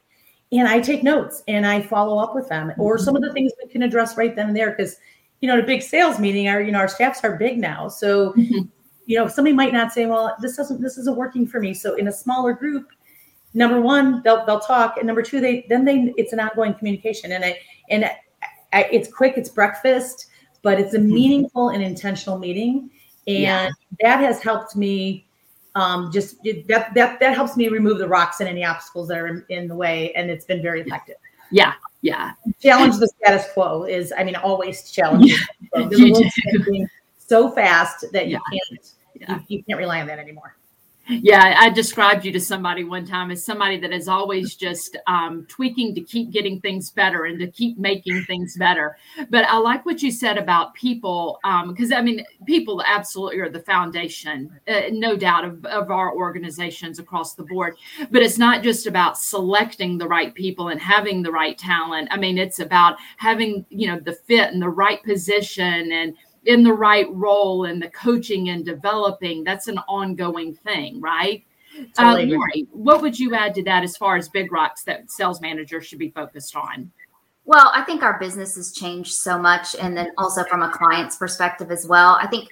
And 0.51 0.67
I 0.67 0.79
take 0.79 1.01
notes 1.01 1.43
and 1.47 1.65
I 1.65 1.81
follow 1.81 2.17
up 2.19 2.35
with 2.35 2.47
them 2.49 2.73
or 2.77 2.97
some 2.97 3.15
of 3.15 3.21
the 3.21 3.31
things 3.33 3.51
we 3.63 3.69
can 3.69 3.83
address 3.83 4.17
right 4.17 4.35
then 4.35 4.47
and 4.47 4.55
there. 4.55 4.71
Because, 4.71 4.97
you 5.39 5.47
know, 5.47 5.55
in 5.55 5.61
a 5.61 5.65
big 5.65 5.81
sales 5.81 6.19
meeting, 6.19 6.47
our, 6.49 6.61
you 6.61 6.71
know, 6.71 6.79
our 6.79 6.89
staffs 6.89 7.23
are 7.23 7.37
big 7.37 7.57
now. 7.57 7.87
So, 7.87 8.33
mm-hmm. 8.33 8.59
you 9.05 9.17
know, 9.17 9.27
somebody 9.27 9.55
might 9.55 9.73
not 9.73 9.93
say, 9.93 10.05
well, 10.05 10.35
this 10.41 10.57
doesn't, 10.57 10.81
this 10.81 10.97
isn't 10.97 11.15
working 11.15 11.47
for 11.47 11.59
me. 11.59 11.73
So 11.73 11.95
in 11.95 12.09
a 12.09 12.11
smaller 12.11 12.53
group, 12.53 12.89
number 13.53 13.79
one, 13.79 14.21
they'll, 14.23 14.45
they'll 14.45 14.59
talk. 14.59 14.97
And 14.97 15.07
number 15.07 15.21
two, 15.21 15.39
they, 15.39 15.65
then 15.69 15.85
they, 15.85 16.13
it's 16.17 16.33
an 16.33 16.39
ongoing 16.41 16.73
communication 16.73 17.31
and 17.31 17.45
I, 17.45 17.57
and 17.89 18.05
I, 18.73 18.83
it's 18.91 19.11
quick, 19.11 19.35
it's 19.37 19.49
breakfast, 19.49 20.27
but 20.61 20.79
it's 20.79 20.93
a 20.93 20.97
mm-hmm. 20.97 21.13
meaningful 21.13 21.69
and 21.69 21.81
intentional 21.81 22.37
meeting. 22.37 22.89
And 23.25 23.39
yeah. 23.41 23.69
that 24.01 24.19
has 24.19 24.41
helped 24.41 24.75
me 24.75 25.25
um, 25.75 26.11
just 26.11 26.35
it, 26.43 26.67
that 26.67 26.93
that 26.93 27.19
that 27.19 27.35
helps 27.35 27.55
me 27.55 27.69
remove 27.69 27.97
the 27.97 28.07
rocks 28.07 28.39
and 28.39 28.49
any 28.49 28.63
obstacles 28.63 29.07
that 29.07 29.17
are 29.17 29.27
in, 29.27 29.45
in 29.49 29.67
the 29.67 29.75
way, 29.75 30.13
and 30.13 30.29
it's 30.29 30.45
been 30.45 30.61
very 30.61 30.81
effective. 30.81 31.15
Yeah, 31.51 31.73
yeah. 32.01 32.33
Challenge 32.61 32.97
the 32.97 33.07
status 33.07 33.45
quo 33.53 33.83
is, 33.83 34.13
I 34.17 34.23
mean, 34.23 34.35
always 34.35 34.89
challenge. 34.89 35.33
Yeah. 35.73 36.85
so 37.17 37.51
fast 37.51 38.05
that 38.11 38.27
you 38.27 38.39
can't 38.51 38.93
yeah. 39.15 39.35
You, 39.35 39.57
you, 39.57 39.63
can't 39.63 39.79
rely 39.79 40.01
on 40.01 40.07
that 40.07 40.19
anymore. 40.19 40.55
Yeah, 41.07 41.55
I 41.59 41.69
described 41.69 42.25
you 42.25 42.31
to 42.31 42.39
somebody 42.39 42.83
one 42.83 43.05
time 43.05 43.31
as 43.31 43.43
somebody 43.43 43.77
that 43.79 43.91
is 43.91 44.07
always 44.07 44.55
just 44.55 44.97
um, 45.07 45.45
tweaking 45.49 45.95
to 45.95 46.01
keep 46.01 46.31
getting 46.31 46.61
things 46.61 46.91
better 46.91 47.25
and 47.25 47.39
to 47.39 47.47
keep 47.47 47.77
making 47.77 48.23
things 48.23 48.55
better. 48.55 48.97
But 49.29 49.45
I 49.45 49.57
like 49.57 49.85
what 49.85 50.03
you 50.03 50.11
said 50.11 50.37
about 50.37 50.75
people, 50.75 51.39
because 51.67 51.91
um, 51.91 51.97
I 51.97 52.01
mean, 52.01 52.23
people 52.45 52.83
absolutely 52.85 53.39
are 53.39 53.49
the 53.49 53.61
foundation, 53.61 54.51
uh, 54.67 54.81
no 54.91 55.17
doubt, 55.17 55.43
of, 55.43 55.65
of 55.65 55.89
our 55.89 56.15
organizations 56.15 56.99
across 56.99 57.33
the 57.33 57.43
board. 57.43 57.75
But 58.11 58.21
it's 58.21 58.37
not 58.37 58.63
just 58.63 58.85
about 58.85 59.17
selecting 59.17 59.97
the 59.97 60.07
right 60.07 60.33
people 60.33 60.69
and 60.69 60.79
having 60.79 61.23
the 61.23 61.31
right 61.31 61.57
talent. 61.57 62.09
I 62.11 62.17
mean, 62.17 62.37
it's 62.37 62.59
about 62.59 62.97
having, 63.17 63.65
you 63.69 63.87
know, 63.87 63.99
the 63.99 64.13
fit 64.13 64.53
and 64.53 64.61
the 64.61 64.69
right 64.69 65.03
position 65.03 65.91
and 65.91 66.15
in 66.45 66.63
the 66.63 66.73
right 66.73 67.07
role 67.11 67.65
and 67.65 67.81
the 67.81 67.89
coaching 67.89 68.49
and 68.49 68.65
developing 68.65 69.43
that's 69.43 69.67
an 69.67 69.77
ongoing 69.87 70.53
thing 70.53 70.99
right? 71.01 71.43
Totally 71.97 72.33
uh, 72.33 72.37
Lori, 72.37 72.67
what 72.71 73.01
would 73.01 73.17
you 73.17 73.33
add 73.33 73.55
to 73.55 73.63
that 73.63 73.83
as 73.83 73.95
far 73.95 74.17
as 74.17 74.27
big 74.27 74.51
rocks 74.51 74.83
that 74.83 75.09
sales 75.09 75.39
managers 75.39 75.85
should 75.85 75.99
be 75.99 76.09
focused 76.09 76.55
on? 76.55 76.91
Well 77.45 77.71
i 77.73 77.81
think 77.83 78.03
our 78.03 78.19
business 78.19 78.55
has 78.55 78.73
changed 78.73 79.13
so 79.13 79.37
much 79.37 79.75
and 79.75 79.95
then 79.95 80.11
also 80.17 80.43
from 80.43 80.61
a 80.61 80.71
client's 80.71 81.17
perspective 81.17 81.71
as 81.71 81.87
well. 81.87 82.17
I 82.21 82.27
think 82.27 82.49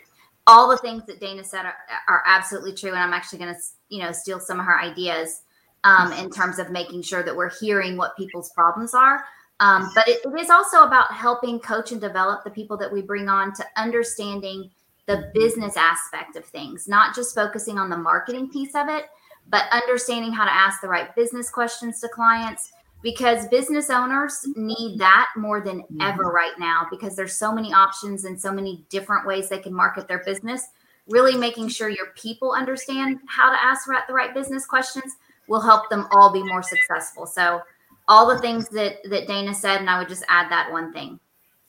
all 0.49 0.67
the 0.67 0.77
things 0.77 1.05
that 1.05 1.19
dana 1.19 1.43
said 1.43 1.65
are, 1.65 1.75
are 2.07 2.23
absolutely 2.25 2.73
true 2.73 2.89
and 2.89 2.99
i'm 2.99 3.13
actually 3.13 3.37
going 3.37 3.53
to 3.53 3.59
you 3.89 4.01
know 4.01 4.11
steal 4.11 4.39
some 4.39 4.59
of 4.59 4.65
her 4.65 4.79
ideas 4.79 5.43
um, 5.83 6.11
in 6.13 6.29
terms 6.29 6.59
of 6.59 6.71
making 6.71 7.01
sure 7.01 7.23
that 7.23 7.35
we're 7.35 7.51
hearing 7.59 7.95
what 7.95 8.17
people's 8.17 8.49
problems 8.51 8.93
are 8.93 9.23
um, 9.59 9.91
but 9.93 10.07
it, 10.07 10.21
it 10.23 10.39
is 10.39 10.49
also 10.49 10.83
about 10.83 11.11
helping 11.13 11.59
coach 11.59 11.91
and 11.91 11.99
develop 11.99 12.43
the 12.43 12.49
people 12.49 12.77
that 12.77 12.91
we 12.91 13.01
bring 13.01 13.27
on 13.27 13.53
to 13.55 13.65
understanding 13.75 14.69
the 15.05 15.31
business 15.33 15.75
aspect 15.75 16.35
of 16.35 16.45
things, 16.45 16.87
not 16.87 17.15
just 17.15 17.33
focusing 17.35 17.77
on 17.77 17.89
the 17.89 17.97
marketing 17.97 18.49
piece 18.49 18.75
of 18.75 18.87
it, 18.89 19.05
but 19.49 19.63
understanding 19.71 20.31
how 20.31 20.45
to 20.45 20.53
ask 20.53 20.81
the 20.81 20.87
right 20.87 21.15
business 21.15 21.49
questions 21.49 21.99
to 21.99 22.07
clients 22.07 22.71
because 23.01 23.47
business 23.47 23.89
owners 23.89 24.45
need 24.55 24.99
that 24.99 25.27
more 25.35 25.61
than 25.61 25.81
mm-hmm. 25.81 26.01
ever 26.01 26.23
right 26.23 26.57
now 26.59 26.85
because 26.91 27.15
there's 27.15 27.35
so 27.35 27.53
many 27.53 27.73
options 27.73 28.25
and 28.25 28.39
so 28.39 28.51
many 28.51 28.85
different 28.89 29.25
ways 29.25 29.49
they 29.49 29.59
can 29.59 29.73
market 29.73 30.07
their 30.07 30.23
business 30.23 30.67
really 31.07 31.35
making 31.35 31.67
sure 31.67 31.89
your 31.89 32.07
people 32.15 32.51
understand 32.51 33.19
how 33.27 33.49
to 33.49 33.59
ask 33.59 33.87
the 34.07 34.13
right 34.13 34.33
business 34.33 34.65
questions 34.65 35.15
will 35.47 35.61
help 35.61 35.89
them 35.89 36.07
all 36.11 36.31
be 36.31 36.43
more 36.43 36.61
successful 36.61 37.25
so 37.25 37.61
all 38.09 38.27
the 38.27 38.39
things 38.39 38.67
that 38.69 38.97
that 39.09 39.27
Dana 39.27 39.53
said, 39.53 39.79
and 39.79 39.89
I 39.89 39.99
would 39.99 40.09
just 40.09 40.25
add 40.27 40.51
that 40.51 40.71
one 40.71 40.91
thing. 40.91 41.19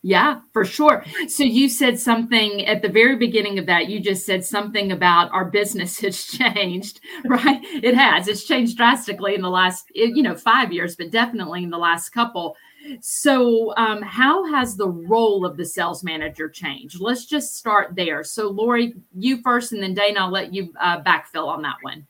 Yeah, 0.02 0.40
for 0.54 0.64
sure. 0.64 1.04
So 1.28 1.44
you 1.44 1.68
said 1.68 2.00
something 2.00 2.64
at 2.64 2.80
the 2.80 2.88
very 2.88 3.16
beginning 3.16 3.58
of 3.58 3.66
that. 3.66 3.90
You 3.90 4.00
just 4.00 4.24
said 4.24 4.42
something 4.42 4.92
about 4.92 5.30
our 5.30 5.44
business 5.44 6.00
has 6.00 6.24
changed, 6.24 7.00
right? 7.26 7.60
It 7.62 7.94
has. 7.94 8.26
It's 8.26 8.44
changed 8.44 8.78
drastically 8.78 9.34
in 9.34 9.42
the 9.42 9.50
last, 9.50 9.84
you 9.94 10.22
know, 10.22 10.34
five 10.34 10.72
years, 10.72 10.96
but 10.96 11.10
definitely 11.10 11.62
in 11.62 11.70
the 11.70 11.78
last 11.78 12.08
couple. 12.10 12.56
So, 13.02 13.76
um, 13.76 14.00
how 14.00 14.50
has 14.50 14.74
the 14.74 14.88
role 14.88 15.44
of 15.44 15.58
the 15.58 15.66
sales 15.66 16.02
manager 16.02 16.48
changed? 16.48 16.98
Let's 16.98 17.26
just 17.26 17.58
start 17.58 17.94
there. 17.94 18.24
So, 18.24 18.48
Lori, 18.48 18.94
you 19.14 19.42
first, 19.42 19.72
and 19.72 19.82
then 19.82 19.92
Dana, 19.92 20.20
I'll 20.20 20.30
let 20.30 20.54
you 20.54 20.72
uh, 20.80 21.02
backfill 21.02 21.46
on 21.46 21.60
that 21.60 21.76
one. 21.82 22.06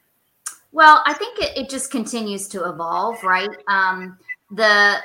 Well, 0.73 1.03
I 1.05 1.15
think 1.15 1.39
it, 1.39 1.57
it 1.57 1.71
just 1.71 1.91
continues 1.91 2.49
to 2.49 2.69
evolve, 2.69 3.23
right? 3.25 3.51
Um, 3.67 4.19
the 4.51 4.99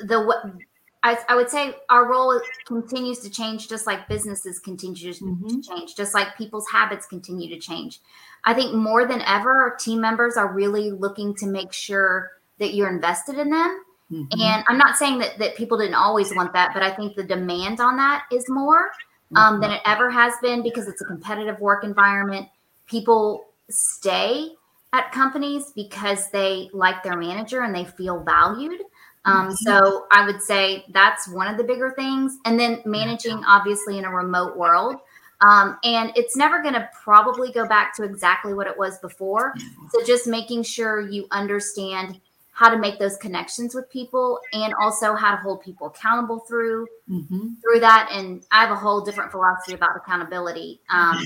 the 0.00 0.58
I, 1.02 1.18
I, 1.28 1.34
would 1.34 1.48
say 1.48 1.74
our 1.88 2.10
role 2.10 2.38
continues 2.66 3.20
to 3.20 3.30
change, 3.30 3.68
just 3.68 3.86
like 3.86 4.06
businesses 4.08 4.58
continue 4.58 5.12
mm-hmm. 5.12 5.48
to 5.48 5.62
change, 5.62 5.96
just 5.96 6.12
like 6.12 6.36
people's 6.36 6.68
habits 6.70 7.06
continue 7.06 7.48
to 7.48 7.58
change. 7.58 8.00
I 8.44 8.52
think 8.52 8.74
more 8.74 9.06
than 9.06 9.22
ever, 9.22 9.76
team 9.80 10.00
members 10.00 10.36
are 10.36 10.52
really 10.52 10.90
looking 10.90 11.34
to 11.36 11.46
make 11.46 11.72
sure 11.72 12.32
that 12.58 12.74
you're 12.74 12.90
invested 12.90 13.38
in 13.38 13.48
them. 13.48 13.82
Mm-hmm. 14.12 14.40
And 14.40 14.64
I'm 14.68 14.76
not 14.76 14.96
saying 14.96 15.18
that 15.20 15.38
that 15.38 15.56
people 15.56 15.78
didn't 15.78 15.94
always 15.94 16.34
want 16.34 16.52
that, 16.52 16.72
but 16.74 16.82
I 16.82 16.90
think 16.90 17.16
the 17.16 17.24
demand 17.24 17.80
on 17.80 17.96
that 17.96 18.24
is 18.30 18.44
more 18.48 18.90
um, 19.36 19.54
mm-hmm. 19.54 19.62
than 19.62 19.70
it 19.72 19.80
ever 19.86 20.10
has 20.10 20.34
been 20.42 20.62
because 20.62 20.88
it's 20.88 21.00
a 21.00 21.06
competitive 21.06 21.60
work 21.60 21.84
environment. 21.84 22.48
People 22.86 23.46
stay 23.70 24.50
at 24.92 25.12
companies 25.12 25.72
because 25.74 26.30
they 26.30 26.68
like 26.72 27.02
their 27.02 27.16
manager 27.16 27.62
and 27.62 27.74
they 27.74 27.84
feel 27.84 28.22
valued. 28.22 28.80
Um, 29.24 29.48
mm-hmm. 29.48 29.54
so 29.54 30.06
I 30.10 30.24
would 30.26 30.42
say 30.42 30.84
that's 30.90 31.28
one 31.28 31.46
of 31.48 31.56
the 31.56 31.64
bigger 31.64 31.92
things. 31.96 32.38
And 32.44 32.58
then 32.58 32.82
managing, 32.84 33.44
obviously, 33.44 33.98
in 33.98 34.04
a 34.04 34.10
remote 34.10 34.56
world. 34.56 34.96
Um, 35.42 35.78
and 35.84 36.12
it's 36.16 36.36
never 36.36 36.62
going 36.62 36.74
to 36.74 36.88
probably 37.02 37.50
go 37.50 37.66
back 37.66 37.94
to 37.96 38.02
exactly 38.02 38.52
what 38.52 38.66
it 38.66 38.76
was 38.76 38.98
before. 38.98 39.54
Mm-hmm. 39.54 39.86
So 39.92 40.04
just 40.04 40.26
making 40.26 40.64
sure 40.64 41.00
you 41.00 41.26
understand 41.30 42.20
how 42.52 42.68
to 42.68 42.76
make 42.76 42.98
those 42.98 43.16
connections 43.16 43.74
with 43.74 43.88
people 43.88 44.38
and 44.52 44.74
also 44.82 45.14
how 45.14 45.30
to 45.30 45.38
hold 45.38 45.62
people 45.62 45.86
accountable 45.86 46.40
through 46.40 46.86
mm-hmm. 47.08 47.54
through 47.62 47.80
that. 47.80 48.10
And 48.12 48.44
I 48.50 48.60
have 48.60 48.70
a 48.70 48.76
whole 48.76 49.00
different 49.00 49.30
philosophy 49.30 49.72
about 49.72 49.96
accountability 49.96 50.80
um, 50.90 51.24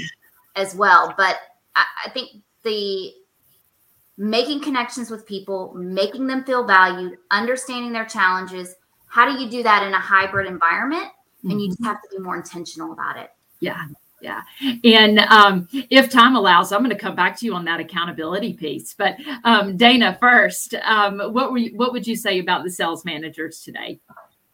as 0.54 0.76
well. 0.76 1.12
But 1.16 1.36
I, 1.74 1.84
I 2.06 2.10
think 2.10 2.30
the 2.62 3.12
making 4.16 4.62
connections 4.62 5.10
with 5.10 5.26
people, 5.26 5.74
making 5.74 6.26
them 6.26 6.44
feel 6.44 6.66
valued, 6.66 7.18
understanding 7.30 7.92
their 7.92 8.04
challenges. 8.04 8.74
How 9.06 9.30
do 9.30 9.42
you 9.42 9.50
do 9.50 9.62
that 9.62 9.82
in 9.82 9.92
a 9.92 9.98
hybrid 9.98 10.46
environment? 10.46 11.08
And 11.42 11.52
mm-hmm. 11.52 11.58
you 11.60 11.68
just 11.68 11.80
mm-hmm. 11.80 11.88
have 11.88 12.02
to 12.02 12.08
be 12.10 12.18
more 12.18 12.36
intentional 12.36 12.92
about 12.92 13.16
it. 13.16 13.30
Yeah. 13.60 13.84
Yeah. 14.20 14.40
And 14.84 15.18
um, 15.18 15.68
if 15.90 16.10
time 16.10 16.34
allows, 16.34 16.72
I'm 16.72 16.80
going 16.80 16.90
to 16.90 16.96
come 16.96 17.14
back 17.14 17.38
to 17.40 17.46
you 17.46 17.54
on 17.54 17.66
that 17.66 17.78
accountability 17.78 18.54
piece. 18.54 18.94
But 18.94 19.16
um, 19.44 19.76
Dana, 19.76 20.16
first, 20.18 20.74
um, 20.82 21.18
what 21.18 21.52
were 21.52 21.58
you, 21.58 21.76
what 21.76 21.92
would 21.92 22.06
you 22.06 22.16
say 22.16 22.38
about 22.38 22.64
the 22.64 22.70
sales 22.70 23.04
managers 23.04 23.60
today? 23.60 24.00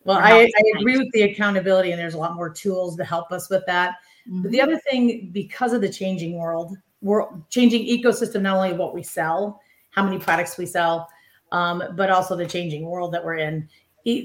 Well, 0.02 0.19
I, 0.19 0.40
I, 0.43 0.79
agree 0.79 0.97
with 0.97 1.12
the 1.12 1.23
accountability, 1.23 1.93
and 1.93 2.00
there's 2.00 2.14
a 2.14 2.19
lot 2.19 2.35
more 2.35 2.49
tools 2.49 2.97
to 2.97 3.05
help 3.05 3.31
us 3.33 3.50
with 3.50 3.64
that. 3.67 3.97
Mm-hmm. 4.26 4.43
But 4.43 4.50
the 4.50 4.61
other 4.61 4.79
thing, 4.79 5.31
because 5.31 5.73
of 5.73 5.83
the 5.83 5.93
changing 5.93 6.38
world, 6.38 6.76
we're 7.02 7.26
changing 7.49 7.83
ecosystem 7.83 8.42
not 8.42 8.57
only 8.57 8.73
what 8.73 8.95
we 8.95 9.02
sell 9.02 9.61
how 9.90 10.04
many 10.04 10.19
products 10.19 10.57
we 10.59 10.66
sell 10.66 11.09
um, 11.52 11.83
but 11.97 12.11
also 12.11 12.37
the 12.37 12.47
changing 12.47 12.87
world 12.87 13.12
that 13.12 13.25
we're 13.25 13.37
in 13.37 13.69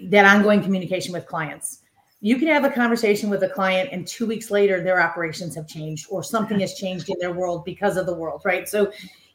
that 0.09 0.25
ongoing 0.25 0.61
communication 0.61 1.11
with 1.11 1.25
clients. 1.25 1.81
You 2.21 2.37
can 2.37 2.47
have 2.47 2.63
a 2.63 2.69
conversation 2.69 3.29
with 3.29 3.43
a 3.43 3.49
client 3.49 3.89
and 3.91 4.07
two 4.07 4.25
weeks 4.25 4.49
later 4.49 4.81
their 4.81 5.01
operations 5.01 5.53
have 5.55 5.67
changed 5.67 6.07
or 6.09 6.23
something 6.23 6.59
has 6.61 6.75
changed 6.75 7.09
in 7.09 7.17
their 7.19 7.33
world 7.33 7.65
because 7.65 7.97
of 7.97 8.05
the 8.05 8.13
world 8.13 8.41
right? 8.45 8.67
So 8.67 8.91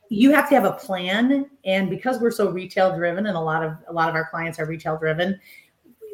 you 0.09 0.33
have 0.33 0.49
to 0.49 0.55
have 0.55 0.65
a 0.65 0.73
plan 0.73 1.49
and 1.65 1.89
because 1.89 2.19
we're 2.21 2.33
so 2.33 2.51
retail 2.51 2.97
driven 2.97 3.27
and 3.27 3.37
a 3.37 3.41
lot 3.41 3.63
of 3.63 3.77
a 3.89 3.93
lot 3.93 4.09
of 4.09 4.15
our 4.15 4.29
clients 4.29 4.59
are 4.59 4.67
retail 4.67 4.97
driven 4.97 5.39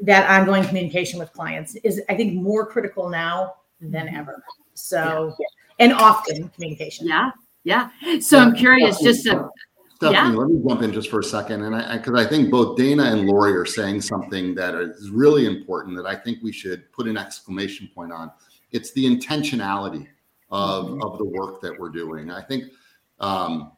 that 0.02 0.28
ongoing 0.28 0.62
communication 0.64 1.18
with 1.18 1.32
clients 1.32 1.76
is 1.76 2.02
i 2.10 2.14
think 2.14 2.34
more 2.34 2.66
critical 2.66 3.08
now 3.08 3.54
than 3.80 4.06
mm-hmm. 4.06 4.16
ever. 4.16 4.44
So 4.74 5.34
yeah 5.40 5.46
and 5.78 5.92
often 5.92 6.48
communication. 6.50 7.06
Yeah. 7.06 7.30
Yeah. 7.64 7.90
So 8.20 8.36
yeah. 8.36 8.44
I'm 8.44 8.54
curious, 8.54 9.00
just 9.00 9.24
to, 9.24 9.48
Stephanie, 9.96 10.18
yeah. 10.18 10.28
let 10.28 10.48
me 10.48 10.62
jump 10.66 10.82
in 10.82 10.92
just 10.92 11.10
for 11.10 11.20
a 11.20 11.24
second. 11.24 11.62
And 11.62 11.74
I, 11.74 11.96
because 11.96 12.14
I, 12.18 12.24
I, 12.24 12.26
think 12.28 12.50
both 12.50 12.76
Dana 12.76 13.04
and 13.04 13.26
Lori 13.26 13.56
are 13.56 13.64
saying 13.64 14.02
something 14.02 14.54
that 14.54 14.74
is 14.74 15.10
really 15.10 15.46
important 15.46 15.96
that 15.96 16.06
I 16.06 16.14
think 16.14 16.38
we 16.42 16.52
should 16.52 16.90
put 16.92 17.08
an 17.08 17.16
exclamation 17.16 17.88
point 17.94 18.12
on. 18.12 18.30
It's 18.72 18.92
the 18.92 19.04
intentionality 19.04 20.06
of, 20.50 20.86
mm-hmm. 20.86 21.02
of 21.02 21.18
the 21.18 21.24
work 21.24 21.60
that 21.62 21.78
we're 21.78 21.88
doing. 21.88 22.30
I 22.30 22.42
think 22.42 22.64
um, 23.20 23.72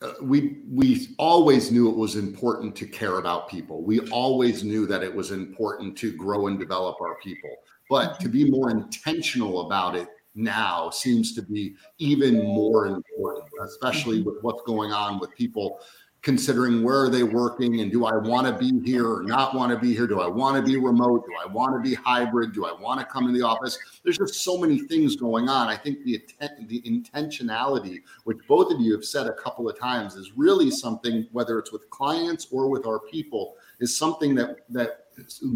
uh, 0.00 0.12
we 0.22 0.58
we 0.70 1.08
always 1.18 1.70
knew 1.70 1.88
it 1.90 1.96
was 1.96 2.16
important 2.16 2.74
to 2.76 2.86
care 2.86 3.18
about 3.18 3.48
people. 3.48 3.82
We 3.82 4.00
always 4.10 4.64
knew 4.64 4.86
that 4.86 5.02
it 5.02 5.14
was 5.14 5.30
important 5.30 5.96
to 5.98 6.12
grow 6.12 6.46
and 6.46 6.58
develop 6.58 7.00
our 7.00 7.16
people. 7.16 7.50
But 7.90 8.18
to 8.20 8.28
be 8.28 8.50
more 8.50 8.70
intentional 8.70 9.66
about 9.66 9.96
it 9.96 10.08
now 10.34 10.90
seems 10.90 11.34
to 11.34 11.42
be 11.42 11.74
even 11.98 12.42
more 12.42 12.86
important, 12.86 13.48
especially 13.62 14.18
mm-hmm. 14.18 14.30
with 14.30 14.42
what's 14.42 14.62
going 14.62 14.92
on 14.92 15.18
with 15.18 15.34
people 15.36 15.80
considering 16.22 16.84
where 16.84 17.02
are 17.02 17.08
they 17.08 17.24
working 17.24 17.80
and 17.80 17.90
do 17.90 18.04
I 18.04 18.16
want 18.16 18.46
to 18.46 18.52
be 18.52 18.80
here 18.88 19.12
or 19.12 19.24
not 19.24 19.54
want 19.54 19.72
to 19.72 19.78
be 19.78 19.92
here? 19.92 20.06
Do 20.06 20.20
I 20.20 20.28
want 20.28 20.56
to 20.56 20.62
be 20.62 20.78
remote? 20.78 21.24
Do 21.26 21.32
I 21.42 21.52
want 21.52 21.74
to 21.74 21.80
be 21.80 21.96
hybrid? 21.96 22.52
Do 22.52 22.64
I 22.64 22.72
want 22.72 23.00
to 23.00 23.06
come 23.06 23.26
in 23.26 23.34
the 23.34 23.42
office? 23.42 23.76
There's 24.04 24.18
just 24.18 24.34
so 24.34 24.56
many 24.56 24.78
things 24.78 25.16
going 25.16 25.48
on. 25.48 25.68
I 25.68 25.76
think 25.76 26.04
the 26.04 26.22
the 26.68 26.80
intentionality, 26.82 27.98
which 28.22 28.38
both 28.46 28.72
of 28.72 28.80
you 28.80 28.92
have 28.92 29.04
said 29.04 29.26
a 29.26 29.32
couple 29.32 29.68
of 29.68 29.78
times, 29.78 30.14
is 30.14 30.30
really 30.36 30.70
something, 30.70 31.26
whether 31.32 31.58
it's 31.58 31.72
with 31.72 31.90
clients 31.90 32.46
or 32.52 32.70
with 32.70 32.86
our 32.86 33.00
people, 33.00 33.56
is 33.80 33.96
something 33.96 34.36
that 34.36 34.58
that 34.70 35.06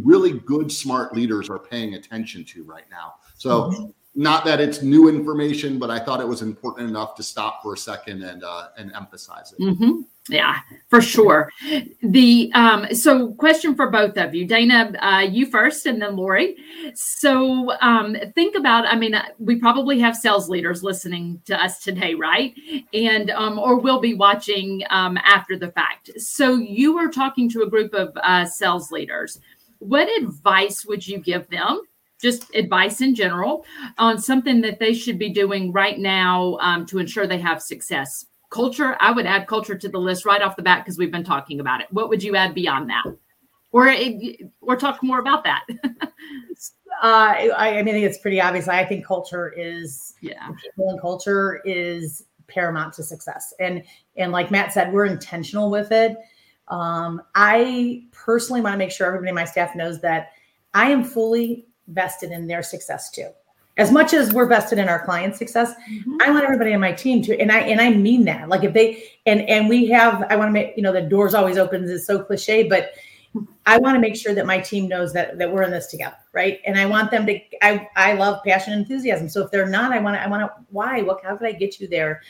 really 0.03 0.41
good, 0.41 0.71
smart 0.71 1.15
leaders 1.15 1.49
are 1.49 1.61
paying 1.61 1.95
attention 1.95 2.45
to 2.45 2.65
right 2.65 2.91
now. 2.91 3.15
So. 3.37 3.71
Mm-hmm 3.71 3.91
not 4.17 4.47
that 4.47 4.61
it's 4.61 4.81
new 4.83 5.09
information, 5.09 5.79
but 5.79 5.91
I 5.91 5.99
thought 5.99 6.21
it 6.21 6.27
was 6.27 6.41
important 6.41 6.89
enough 6.89 7.15
to 7.17 7.23
stop 7.23 7.63
for 7.63 7.75
a 7.75 7.77
second 7.77 8.23
and 8.23 8.43
uh, 8.43 8.69
and 8.79 8.91
emphasize 8.95 9.53
it. 9.53 9.63
Mm-hmm. 9.63 10.01
Yeah, 10.29 10.59
for 10.89 11.01
sure. 11.01 11.53
The 12.03 12.51
um, 12.55 12.93
so 12.93 13.35
question 13.35 13.75
for 13.75 13.91
both 13.91 14.17
of 14.17 14.35
you, 14.35 14.45
Dana, 14.47 14.93
uh, 15.01 15.21
you 15.21 15.47
first, 15.47 15.87
and 15.87 16.01
then 16.01 16.17
Lori. 16.17 16.57
So 16.95 17.73
um, 17.81 18.17
think 18.35 18.57
about. 18.57 18.87
I 18.87 18.97
mean, 18.97 19.15
uh, 19.15 19.27
we 19.39 19.57
probably 19.57 20.01
have 20.01 20.17
sales 20.17 20.49
leaders 20.49 20.83
listening 20.83 21.41
to 21.45 21.63
us 21.63 21.85
today, 21.85 22.15
right? 22.15 22.55
And 22.95 23.31
um, 23.31 23.59
or 23.59 23.79
will 23.79 24.01
be 24.01 24.15
watching 24.15 24.83
um, 24.91 25.19
after 25.19 25.59
the 25.59 25.71
fact. 25.73 26.11
So 26.17 26.57
you 26.57 26.97
are 26.97 27.09
talking 27.09 27.51
to 27.51 27.63
a 27.63 27.71
group 27.71 27.93
of 27.93 28.17
uh, 28.23 28.47
sales 28.47 28.91
leaders. 28.91 29.39
What 29.79 30.09
advice 30.21 30.87
would 30.87 31.07
you 31.07 31.19
give 31.19 31.49
them? 31.51 31.83
Just 32.27 32.53
advice 32.57 33.01
in 33.01 33.15
general 33.15 33.65
on 33.99 34.19
something 34.19 34.61
that 34.63 34.81
they 34.81 34.93
should 34.93 35.17
be 35.17 35.29
doing 35.29 35.71
right 35.71 35.97
now 35.97 36.59
um, 36.61 36.85
to 36.87 36.99
ensure 36.99 37.25
they 37.25 37.39
have 37.39 37.63
success. 37.63 38.27
Culture 38.51 38.97
i 38.99 39.13
would 39.13 39.27
add 39.27 39.47
culture 39.47 39.79
to 39.79 39.89
the 39.89 39.99
list 39.99 40.25
right 40.25 40.43
off 40.43 40.57
the 40.57 40.63
bat 40.63 40.85
because 40.85 40.99
we've 40.99 41.13
been 41.13 41.23
talking 41.23 41.61
about 41.61 41.81
it. 41.81 41.87
What 41.93 42.09
would 42.09 42.21
you 42.21 42.35
add 42.35 42.53
beyond 42.53 42.91
that? 42.91 43.05
Or 43.71 43.95
or 44.61 44.77
talk 44.77 45.05
more 45.05 45.21
about 45.21 45.45
that. 45.45 45.65
Uh, 47.03 47.53
I, 47.59 47.79
I 47.79 47.83
mean 47.83 47.97
it's 47.97 48.17
pretty 48.17 48.41
obvious. 48.41 48.69
I 48.69 48.83
think 48.83 49.05
culture 49.05 49.53
is 49.55 50.15
yeah. 50.23 50.49
people 50.63 50.89
and 50.89 50.99
culture 50.99 51.61
is 51.67 52.25
paramount 52.47 52.95
to 52.95 53.03
success. 53.03 53.53
And 53.61 53.83
and 54.17 54.33
like 54.33 54.51
matt 54.51 54.73
said 54.73 54.95
we're 54.95 55.05
intentional 55.05 55.71
with 55.71 55.93
it. 55.93 56.17
Um, 56.69 57.21
i 57.35 58.03
personally 58.13 58.63
want 58.63 58.73
to 58.73 58.79
make 58.79 58.91
sure 58.91 59.07
everybody 59.07 59.29
in 59.29 59.35
my 59.35 59.45
staff 59.45 59.77
knows 59.77 60.01
that 60.01 60.31
i 60.75 60.91
am 60.91 61.05
fully 61.05 61.67
vested 61.89 62.31
in 62.31 62.47
their 62.47 62.63
success 62.63 63.11
too. 63.11 63.29
As 63.79 63.93
much 63.93 64.15
as 64.15 64.33
we're 64.33 64.47
vested 64.47 64.79
in 64.79 64.89
our 64.89 65.05
client 65.05 65.37
success 65.37 65.75
mm-hmm. 65.91 66.17
i 66.23 66.31
want 66.31 66.45
everybody 66.45 66.73
on 66.73 66.81
my 66.81 66.93
team 66.93 67.23
to 67.23 67.39
and 67.39 67.53
i 67.53 67.61
and 67.61 67.81
i 67.81 67.91
mean 67.91 68.25
that. 68.25 68.49
Like 68.49 68.65
if 68.65 68.73
they 68.73 69.05
and 69.27 69.43
and 69.43 69.69
we 69.69 69.87
have 69.89 70.25
i 70.31 70.37
want 70.37 70.49
to 70.49 70.53
make 70.53 70.75
you 70.77 70.83
know 70.83 70.93
the 70.93 71.03
doors 71.03 71.35
always 71.35 71.59
opens 71.59 71.91
is 71.91 72.07
so 72.07 72.23
cliche 72.23 72.69
but 72.69 72.93
i 73.67 73.77
want 73.79 73.95
to 73.95 74.01
make 74.01 74.17
sure 74.17 74.35
that 74.35 74.47
my 74.47 74.59
team 74.59 74.89
knows 74.89 75.13
that 75.13 75.37
that 75.39 75.53
we're 75.53 75.63
in 75.63 75.71
this 75.71 75.89
together 75.89 76.17
right? 76.37 76.61
And 76.67 76.79
i 76.79 76.87
want 76.87 77.11
them 77.11 77.27
to 77.27 77.41
i 77.63 77.89
i 77.97 78.13
love 78.13 78.45
passion 78.45 78.75
and 78.75 78.83
enthusiasm. 78.83 79.29
So 79.29 79.43
if 79.45 79.51
they're 79.51 79.69
not 79.69 79.91
i 79.91 79.99
want 79.99 80.17
to 80.17 80.23
i 80.23 80.29
want 80.29 80.43
to 80.43 80.53
why? 80.71 81.03
What 81.03 81.25
how 81.25 81.37
could 81.37 81.49
i 81.49 81.53
get 81.53 81.81
you 81.81 81.89
there? 81.89 82.23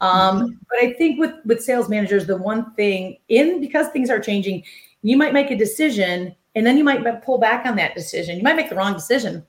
Um 0.00 0.10
mm-hmm. 0.10 0.54
but 0.68 0.78
i 0.82 0.94
think 0.94 1.20
with 1.20 1.34
with 1.44 1.62
sales 1.62 1.88
managers 1.88 2.26
the 2.26 2.36
one 2.36 2.74
thing 2.74 3.18
in 3.28 3.60
because 3.60 3.88
things 3.88 4.08
are 4.10 4.18
changing 4.18 4.64
you 5.02 5.16
might 5.16 5.34
make 5.34 5.50
a 5.50 5.56
decision 5.56 6.34
and 6.54 6.66
then 6.66 6.76
you 6.76 6.84
might 6.84 7.22
pull 7.22 7.38
back 7.38 7.66
on 7.66 7.76
that 7.76 7.94
decision 7.94 8.36
you 8.36 8.42
might 8.42 8.56
make 8.56 8.68
the 8.68 8.76
wrong 8.76 8.94
decision 8.94 9.44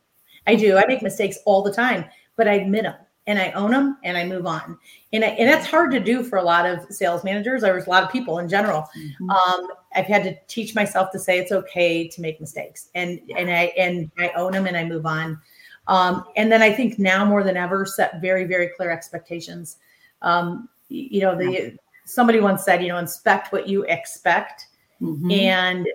I 0.48 0.55
do. 0.55 0.77
I 0.77 0.86
make 0.88 1.01
mistakes 1.01 1.38
all 1.46 1.62
the 1.62 1.74
time, 1.74 2.05
but 2.36 2.48
I 2.48 2.53
admit 2.53 2.84
them 2.84 2.96
and 3.27 3.38
I 3.38 3.51
own 3.51 3.72
them 3.72 3.98
and 4.03 4.17
I 4.17 4.25
move 4.25 4.46
on. 4.46 4.77
And 5.13 5.24
I, 5.24 5.27
and 5.27 5.48
that's 5.48 5.67
hard 5.67 5.91
to 5.91 6.00
do 6.00 6.24
for 6.24 6.38
a 6.38 6.43
lot 6.43 6.65
of 6.65 6.86
sales 6.91 7.24
managers 7.24 7.63
or 7.63 7.77
a 7.77 7.89
lot 7.89 8.03
of 8.03 8.12
people 8.12 8.39
in 8.39 8.50
general. 8.50 8.88
Mm-hmm. 8.98 9.29
Um, 9.29 9.67
I've 9.96 10.05
had 10.05 10.24
to 10.24 10.36
teach 10.48 10.74
myself 10.74 11.12
to 11.12 11.20
say 11.20 11.38
it's 11.38 11.51
okay 11.51 12.08
to 12.08 12.22
make 12.22 12.41
mistakes 12.41 12.89
and 12.96 13.20
and 13.38 13.50
I 13.50 13.74
and 13.77 14.10
I 14.17 14.29
own 14.29 14.53
them 14.53 14.65
and 14.65 14.75
I 14.75 14.86
move 14.86 15.05
on. 15.05 15.39
Um, 15.88 16.25
and 16.36 16.51
then 16.51 16.62
I 16.62 16.72
think 16.72 16.98
now 16.98 17.25
more 17.25 17.43
than 17.43 17.58
ever 17.58 17.86
set 17.86 18.22
very 18.22 18.46
very 18.46 18.70
clear 18.70 18.89
expectations. 18.89 19.77
Um, 20.22 20.70
you 20.89 21.22
know, 21.22 21.38
the 21.38 21.77
somebody 22.05 22.39
once 22.39 22.63
said, 22.63 22.81
you 22.81 22.88
know, 22.88 22.98
inspect 22.98 23.51
what 23.53 23.67
you 23.67 23.84
expect, 23.84 24.67
mm-hmm. 25.01 25.31
and 25.31 25.88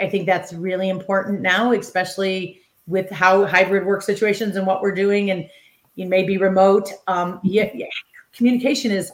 I, 0.00 0.08
think 0.08 0.26
that's 0.26 0.52
really 0.52 0.88
important 0.88 1.40
now, 1.40 1.72
especially 1.72 2.60
with 2.86 3.10
how 3.10 3.44
hybrid 3.46 3.86
work 3.86 4.02
situations 4.02 4.56
and 4.56 4.66
what 4.66 4.82
we're 4.82 4.94
doing 4.94 5.30
and 5.30 5.48
you 5.94 6.06
may 6.06 6.22
be 6.22 6.36
remote. 6.36 6.90
Um, 7.06 7.40
yeah, 7.42 7.70
yeah, 7.74 7.86
communication 8.34 8.90
is 8.90 9.12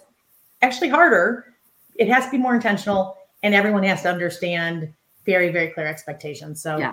actually 0.62 0.88
harder. 0.88 1.54
It 1.94 2.08
has 2.08 2.26
to 2.26 2.30
be 2.30 2.38
more 2.38 2.54
intentional 2.54 3.16
and 3.42 3.54
everyone 3.54 3.82
has 3.84 4.02
to 4.02 4.10
understand 4.10 4.92
very 5.24 5.50
very 5.50 5.68
clear 5.68 5.86
expectations 5.86 6.62
so. 6.62 6.76
Yeah. 6.78 6.92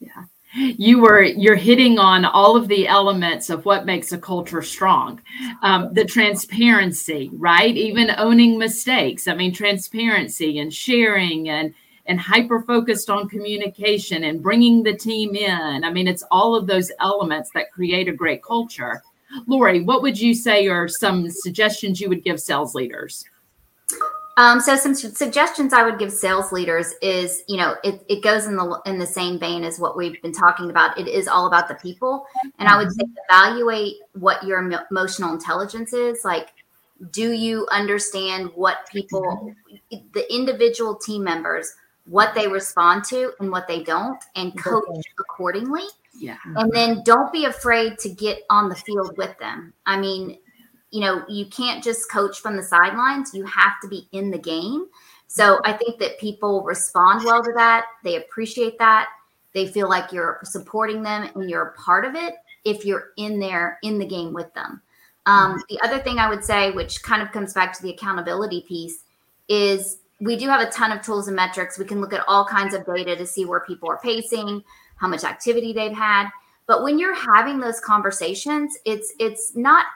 Yeah. 0.00 0.24
You 0.54 1.00
were 1.00 1.22
you're 1.22 1.54
hitting 1.54 1.98
on 1.98 2.24
all 2.24 2.56
of 2.56 2.66
the 2.66 2.88
elements 2.88 3.50
of 3.50 3.64
what 3.64 3.86
makes 3.86 4.10
a 4.10 4.18
culture 4.18 4.62
strong. 4.62 5.20
Um, 5.62 5.92
the 5.94 6.04
transparency 6.04 7.30
right? 7.34 7.76
Even 7.76 8.10
owning 8.16 8.58
mistakes. 8.58 9.28
I 9.28 9.34
mean 9.34 9.52
transparency 9.52 10.58
and 10.58 10.72
sharing 10.72 11.48
and 11.48 11.72
and 12.10 12.18
hyper 12.18 12.60
focused 12.62 13.08
on 13.08 13.28
communication 13.28 14.24
and 14.24 14.42
bringing 14.42 14.82
the 14.82 14.96
team 14.96 15.36
in. 15.36 15.84
I 15.84 15.92
mean, 15.92 16.08
it's 16.08 16.24
all 16.32 16.56
of 16.56 16.66
those 16.66 16.90
elements 16.98 17.50
that 17.54 17.70
create 17.70 18.08
a 18.08 18.12
great 18.12 18.42
culture. 18.42 19.00
Lori, 19.46 19.82
what 19.82 20.02
would 20.02 20.18
you 20.18 20.34
say 20.34 20.66
are 20.66 20.88
some 20.88 21.30
suggestions 21.30 22.00
you 22.00 22.08
would 22.08 22.24
give 22.24 22.40
sales 22.40 22.74
leaders? 22.74 23.24
Um, 24.36 24.58
so 24.58 24.74
some 24.74 24.92
suggestions 24.92 25.72
I 25.72 25.84
would 25.84 26.00
give 26.00 26.10
sales 26.10 26.50
leaders 26.50 26.94
is, 27.00 27.44
you 27.46 27.56
know, 27.56 27.76
it, 27.84 28.04
it 28.08 28.24
goes 28.24 28.46
in 28.46 28.56
the 28.56 28.80
in 28.86 28.98
the 28.98 29.06
same 29.06 29.38
vein 29.38 29.62
as 29.62 29.78
what 29.78 29.96
we've 29.96 30.20
been 30.20 30.32
talking 30.32 30.68
about. 30.68 30.98
It 30.98 31.06
is 31.06 31.28
all 31.28 31.46
about 31.46 31.68
the 31.68 31.76
people, 31.76 32.26
and 32.58 32.68
I 32.68 32.76
would 32.76 32.90
say 32.90 33.04
evaluate 33.28 33.98
what 34.14 34.42
your 34.44 34.58
emotional 34.90 35.32
intelligence 35.32 35.92
is. 35.92 36.24
Like, 36.24 36.48
do 37.12 37.32
you 37.32 37.68
understand 37.70 38.50
what 38.56 38.88
people, 38.90 39.54
the 39.90 40.34
individual 40.34 40.96
team 40.96 41.22
members, 41.22 41.72
what 42.10 42.34
they 42.34 42.48
respond 42.48 43.04
to 43.04 43.32
and 43.38 43.52
what 43.52 43.68
they 43.68 43.84
don't 43.84 44.22
and 44.34 44.58
coach 44.58 44.82
okay. 44.88 45.00
accordingly. 45.20 45.84
Yeah. 46.18 46.38
And 46.56 46.72
then 46.72 47.02
don't 47.04 47.32
be 47.32 47.44
afraid 47.44 47.98
to 48.00 48.08
get 48.08 48.42
on 48.50 48.68
the 48.68 48.74
field 48.74 49.16
with 49.16 49.38
them. 49.38 49.72
I 49.86 49.98
mean, 49.98 50.36
you 50.90 51.00
know, 51.02 51.22
you 51.28 51.46
can't 51.46 51.84
just 51.84 52.10
coach 52.10 52.40
from 52.40 52.56
the 52.56 52.64
sidelines, 52.64 53.32
you 53.32 53.44
have 53.44 53.80
to 53.82 53.88
be 53.88 54.08
in 54.10 54.32
the 54.32 54.38
game. 54.38 54.86
So 55.28 55.60
I 55.64 55.72
think 55.72 56.00
that 56.00 56.18
people 56.18 56.64
respond 56.64 57.24
well 57.24 57.44
to 57.44 57.52
that. 57.54 57.84
They 58.02 58.16
appreciate 58.16 58.76
that. 58.80 59.08
They 59.54 59.68
feel 59.68 59.88
like 59.88 60.10
you're 60.10 60.40
supporting 60.42 61.04
them 61.04 61.30
and 61.36 61.48
you're 61.48 61.68
a 61.68 61.72
part 61.74 62.04
of 62.04 62.16
it 62.16 62.34
if 62.64 62.84
you're 62.84 63.10
in 63.18 63.38
there 63.38 63.78
in 63.84 64.00
the 64.00 64.06
game 64.06 64.32
with 64.32 64.52
them. 64.54 64.82
Um, 65.26 65.62
the 65.68 65.80
other 65.82 66.00
thing 66.00 66.18
I 66.18 66.28
would 66.28 66.42
say, 66.42 66.72
which 66.72 67.04
kind 67.04 67.22
of 67.22 67.30
comes 67.30 67.54
back 67.54 67.72
to 67.74 67.82
the 67.82 67.90
accountability 67.90 68.64
piece, 68.66 69.04
is 69.48 69.99
we 70.20 70.36
do 70.36 70.48
have 70.48 70.60
a 70.60 70.70
ton 70.70 70.92
of 70.92 71.02
tools 71.02 71.26
and 71.28 71.36
metrics. 71.36 71.78
We 71.78 71.84
can 71.84 72.00
look 72.00 72.12
at 72.12 72.24
all 72.28 72.44
kinds 72.44 72.74
of 72.74 72.84
data 72.84 73.16
to 73.16 73.26
see 73.26 73.44
where 73.44 73.60
people 73.60 73.90
are 73.90 73.98
pacing, 73.98 74.62
how 74.96 75.08
much 75.08 75.24
activity 75.24 75.72
they've 75.72 75.96
had. 75.96 76.28
But 76.66 76.82
when 76.82 76.98
you're 76.98 77.14
having 77.14 77.58
those 77.58 77.80
conversations, 77.80 78.76
it's 78.84 79.12
it's 79.18 79.56
not 79.56 79.86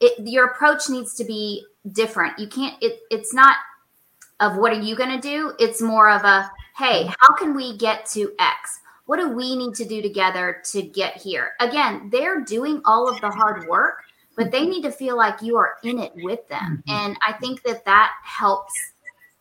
it, 0.00 0.14
your 0.26 0.46
approach 0.46 0.88
needs 0.88 1.14
to 1.16 1.24
be 1.24 1.64
different. 1.92 2.38
You 2.38 2.48
can't 2.48 2.80
it 2.82 3.00
it's 3.10 3.34
not 3.34 3.56
of 4.40 4.56
what 4.56 4.72
are 4.72 4.80
you 4.80 4.96
going 4.96 5.20
to 5.20 5.20
do? 5.20 5.52
It's 5.58 5.82
more 5.82 6.10
of 6.10 6.22
a 6.24 6.50
hey, 6.76 7.10
how 7.20 7.34
can 7.34 7.54
we 7.54 7.76
get 7.76 8.06
to 8.06 8.32
X? 8.38 8.80
What 9.06 9.18
do 9.18 9.28
we 9.28 9.54
need 9.54 9.74
to 9.74 9.84
do 9.84 10.00
together 10.00 10.62
to 10.72 10.82
get 10.82 11.16
here? 11.16 11.52
Again, 11.60 12.08
they're 12.10 12.40
doing 12.40 12.80
all 12.84 13.08
of 13.08 13.20
the 13.20 13.30
hard 13.30 13.68
work, 13.68 14.02
but 14.34 14.50
they 14.50 14.66
need 14.66 14.82
to 14.82 14.90
feel 14.90 15.16
like 15.16 15.42
you 15.42 15.56
are 15.56 15.76
in 15.82 15.98
it 15.98 16.12
with 16.16 16.46
them. 16.48 16.82
Mm-hmm. 16.88 16.90
And 16.90 17.16
I 17.26 17.34
think 17.34 17.62
that 17.64 17.84
that 17.84 18.12
helps 18.24 18.72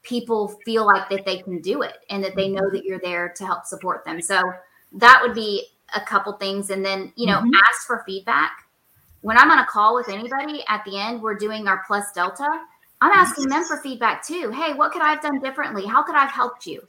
people 0.04 0.60
feel 0.66 0.86
like 0.86 1.10
that 1.10 1.26
they 1.26 1.38
can 1.38 1.60
do 1.62 1.82
it 1.82 1.98
and 2.10 2.24
that 2.24 2.36
they 2.36 2.50
know 2.50 2.70
that 2.72 2.84
you're 2.84 3.00
there 3.00 3.30
to 3.38 3.46
help 3.46 3.66
support 3.66 4.06
them. 4.06 4.22
So 4.22 4.42
that 4.94 5.20
would 5.22 5.34
be 5.34 5.68
a 5.96 6.02
couple 6.02 6.34
things. 6.34 6.70
And 6.70 6.86
then, 6.86 7.14
you 7.16 7.26
know, 7.26 7.38
mm-hmm. 7.38 7.50
ask 7.70 7.88
for 7.88 8.04
feedback. 8.06 8.52
When 9.22 9.38
I'm 9.38 9.50
on 9.50 9.60
a 9.60 9.66
call 9.66 9.96
with 9.96 10.10
anybody 10.10 10.64
at 10.68 10.84
the 10.86 11.00
end, 11.00 11.22
we're 11.22 11.36
doing 11.36 11.68
our 11.68 11.82
plus 11.88 12.12
delta. 12.12 12.48
I'm 13.02 13.12
asking 13.12 13.48
them 13.48 13.64
for 13.64 13.78
feedback 13.78 14.26
too. 14.26 14.52
Hey, 14.52 14.74
what 14.74 14.92
could 14.92 15.02
I 15.02 15.12
have 15.12 15.22
done 15.22 15.40
differently? 15.40 15.86
How 15.86 16.04
could 16.04 16.16
I 16.16 16.22
have 16.22 16.32
helped 16.32 16.66
you? 16.68 16.82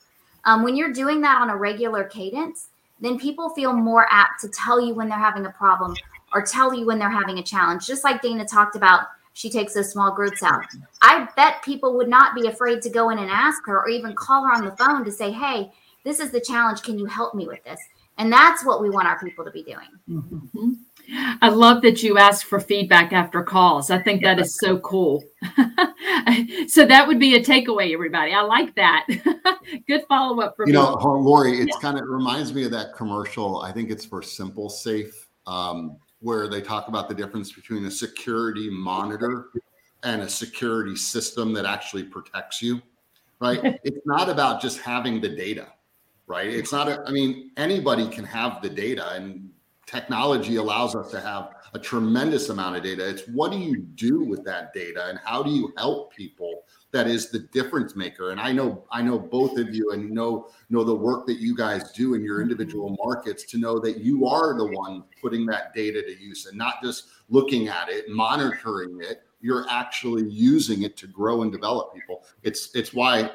Um, 0.44 0.62
when 0.62 0.76
you're 0.76 0.92
doing 0.92 1.20
that 1.22 1.40
on 1.40 1.50
a 1.50 1.56
regular 1.56 2.04
cadence, 2.04 2.68
then 3.00 3.18
people 3.18 3.50
feel 3.50 3.72
more 3.72 4.06
apt 4.10 4.40
to 4.40 4.48
tell 4.48 4.80
you 4.80 4.94
when 4.94 5.08
they're 5.08 5.18
having 5.18 5.46
a 5.46 5.50
problem 5.50 5.94
or 6.32 6.42
tell 6.42 6.74
you 6.74 6.86
when 6.86 6.98
they're 6.98 7.10
having 7.10 7.38
a 7.38 7.42
challenge. 7.42 7.86
Just 7.86 8.04
like 8.04 8.20
Dana 8.20 8.44
talked 8.44 8.76
about 8.76 9.06
she 9.34 9.50
takes 9.50 9.74
those 9.74 9.90
small 9.90 10.12
groups 10.12 10.42
out. 10.42 10.64
I 11.02 11.28
bet 11.36 11.62
people 11.62 11.96
would 11.96 12.08
not 12.08 12.34
be 12.34 12.46
afraid 12.48 12.80
to 12.82 12.90
go 12.90 13.10
in 13.10 13.18
and 13.18 13.30
ask 13.30 13.66
her 13.66 13.80
or 13.80 13.88
even 13.88 14.14
call 14.14 14.44
her 14.44 14.54
on 14.54 14.64
the 14.64 14.76
phone 14.76 15.04
to 15.04 15.12
say, 15.12 15.30
hey, 15.30 15.70
this 16.04 16.20
is 16.20 16.30
the 16.30 16.40
challenge. 16.40 16.82
Can 16.82 16.98
you 16.98 17.06
help 17.06 17.34
me 17.34 17.46
with 17.46 17.62
this? 17.64 17.80
And 18.16 18.32
that's 18.32 18.64
what 18.64 18.80
we 18.80 18.90
want 18.90 19.08
our 19.08 19.18
people 19.18 19.44
to 19.44 19.50
be 19.50 19.64
doing. 19.64 19.88
Mm-hmm. 20.08 20.70
I 21.42 21.48
love 21.48 21.82
that 21.82 22.02
you 22.02 22.16
ask 22.16 22.46
for 22.46 22.60
feedback 22.60 23.12
after 23.12 23.42
calls. 23.42 23.90
I 23.90 23.98
think 23.98 24.22
that 24.22 24.38
is 24.38 24.56
so 24.58 24.78
cool. 24.78 25.22
so 26.68 26.86
that 26.86 27.04
would 27.06 27.18
be 27.18 27.34
a 27.34 27.42
takeaway, 27.42 27.92
everybody. 27.92 28.32
I 28.32 28.42
like 28.42 28.74
that. 28.76 29.06
Good 29.86 30.04
follow 30.08 30.40
up 30.40 30.56
for 30.56 30.66
you 30.66 30.72
me. 30.72 30.78
know, 30.78 30.94
Lori. 30.94 31.58
It's 31.60 31.76
yeah. 31.76 31.80
kind 31.82 31.98
of 31.98 32.08
reminds 32.08 32.54
me 32.54 32.64
of 32.64 32.70
that 32.70 32.94
commercial. 32.94 33.60
I 33.60 33.72
think 33.72 33.90
it's 33.90 34.04
for 34.04 34.22
SimpliSafe. 34.22 35.12
Um, 35.46 35.98
where 36.24 36.48
they 36.48 36.62
talk 36.62 36.88
about 36.88 37.06
the 37.06 37.14
difference 37.14 37.52
between 37.52 37.84
a 37.84 37.90
security 37.90 38.70
monitor 38.70 39.50
and 40.04 40.22
a 40.22 40.28
security 40.28 40.96
system 40.96 41.52
that 41.52 41.66
actually 41.66 42.02
protects 42.02 42.62
you, 42.62 42.80
right? 43.40 43.60
it's 43.84 44.06
not 44.06 44.30
about 44.30 44.62
just 44.62 44.80
having 44.80 45.20
the 45.20 45.28
data, 45.28 45.66
right? 46.26 46.48
It's 46.48 46.72
not, 46.72 46.88
a, 46.88 47.04
I 47.06 47.10
mean, 47.10 47.50
anybody 47.58 48.08
can 48.08 48.24
have 48.24 48.62
the 48.62 48.70
data 48.70 49.12
and 49.12 49.50
technology 49.84 50.56
allows 50.56 50.96
us 50.96 51.10
to 51.10 51.20
have 51.20 51.50
a 51.74 51.78
tremendous 51.78 52.48
amount 52.48 52.76
of 52.76 52.82
data. 52.82 53.06
It's 53.06 53.28
what 53.28 53.52
do 53.52 53.58
you 53.58 53.76
do 53.76 54.24
with 54.24 54.44
that 54.44 54.72
data 54.72 55.08
and 55.10 55.18
how 55.22 55.42
do 55.42 55.50
you 55.50 55.74
help 55.76 56.14
people 56.14 56.63
that 56.94 57.08
is 57.08 57.28
the 57.28 57.40
difference 57.40 57.96
maker. 57.96 58.30
And 58.30 58.40
I 58.40 58.52
know 58.52 58.84
I 58.92 59.02
know 59.02 59.18
both 59.18 59.58
of 59.58 59.74
you 59.74 59.90
and 59.90 60.12
know 60.12 60.46
know 60.70 60.84
the 60.84 60.94
work 60.94 61.26
that 61.26 61.38
you 61.38 61.56
guys 61.56 61.90
do 61.90 62.14
in 62.14 62.22
your 62.22 62.40
individual 62.40 62.96
markets 63.04 63.42
to 63.46 63.58
know 63.58 63.80
that 63.80 63.98
you 63.98 64.26
are 64.26 64.56
the 64.56 64.66
one 64.66 65.02
putting 65.20 65.44
that 65.46 65.74
data 65.74 66.02
to 66.02 66.22
use 66.22 66.46
and 66.46 66.56
not 66.56 66.76
just 66.82 67.08
looking 67.28 67.66
at 67.66 67.88
it, 67.88 68.08
monitoring 68.08 69.00
it. 69.02 69.24
You're 69.40 69.66
actually 69.68 70.30
using 70.30 70.82
it 70.82 70.96
to 70.98 71.08
grow 71.08 71.42
and 71.42 71.50
develop 71.50 71.92
people. 71.92 72.22
It's 72.44 72.72
it's 72.76 72.94
why 72.94 73.28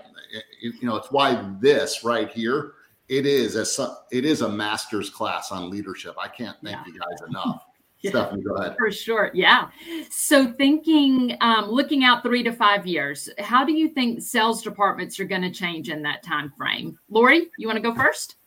you 0.61 0.73
know 0.81 0.95
it's 0.95 1.11
why 1.11 1.53
this 1.59 2.05
right 2.05 2.31
here 2.31 2.75
it 3.09 3.25
is 3.25 3.57
as 3.57 3.77
it 4.09 4.23
is 4.23 4.39
a 4.39 4.47
master's 4.47 5.09
class 5.09 5.51
on 5.51 5.69
leadership. 5.69 6.15
I 6.17 6.29
can't 6.29 6.55
thank 6.63 6.77
yeah. 6.77 6.93
you 6.93 6.97
guys 6.97 7.27
enough. 7.27 7.65
Yeah, 8.03 8.11
Stephanie, 8.11 8.43
go 8.43 8.53
ahead. 8.53 8.77
For 8.77 8.91
sure. 8.91 9.29
Yeah. 9.33 9.67
So, 10.09 10.53
thinking, 10.53 11.35
um, 11.41 11.65
looking 11.65 12.05
out 12.05 12.23
three 12.23 12.43
to 12.43 12.53
five 12.53 12.87
years, 12.87 13.29
how 13.39 13.65
do 13.65 13.73
you 13.73 13.89
think 13.89 14.21
sales 14.21 14.63
departments 14.63 15.19
are 15.19 15.25
going 15.25 15.41
to 15.41 15.51
change 15.51 15.89
in 15.89 16.01
that 16.03 16.23
time 16.23 16.53
frame? 16.57 16.97
Lori, 17.09 17.49
you 17.57 17.67
want 17.67 17.75
to 17.75 17.81
go 17.81 17.93
first? 17.93 18.37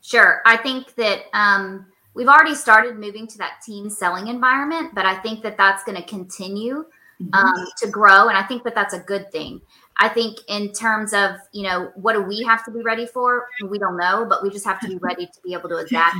Sure. 0.00 0.42
I 0.46 0.56
think 0.56 0.96
that 0.96 1.26
um, 1.32 1.86
we've 2.14 2.26
already 2.26 2.56
started 2.56 2.98
moving 2.98 3.28
to 3.28 3.38
that 3.38 3.60
team 3.64 3.88
selling 3.88 4.26
environment, 4.26 4.96
but 4.96 5.06
I 5.06 5.14
think 5.18 5.44
that 5.44 5.56
that's 5.56 5.84
going 5.84 6.02
to 6.02 6.08
continue 6.08 6.86
mm-hmm. 7.20 7.34
um, 7.34 7.66
to 7.78 7.88
grow, 7.88 8.28
and 8.28 8.36
I 8.36 8.42
think 8.42 8.64
that 8.64 8.74
that's 8.74 8.94
a 8.94 9.00
good 9.00 9.30
thing. 9.32 9.60
I 10.00 10.08
think 10.08 10.38
in 10.48 10.72
terms 10.72 11.12
of, 11.12 11.32
you 11.52 11.62
know, 11.62 11.92
what 11.94 12.14
do 12.14 12.22
we 12.22 12.42
have 12.44 12.64
to 12.64 12.70
be 12.70 12.80
ready 12.80 13.04
for? 13.06 13.46
We 13.68 13.78
don't 13.78 13.98
know, 13.98 14.24
but 14.26 14.42
we 14.42 14.48
just 14.48 14.64
have 14.64 14.80
to 14.80 14.88
be 14.88 14.96
ready 15.00 15.26
to 15.26 15.40
be 15.44 15.52
able 15.52 15.68
to 15.68 15.76
adapt 15.76 16.16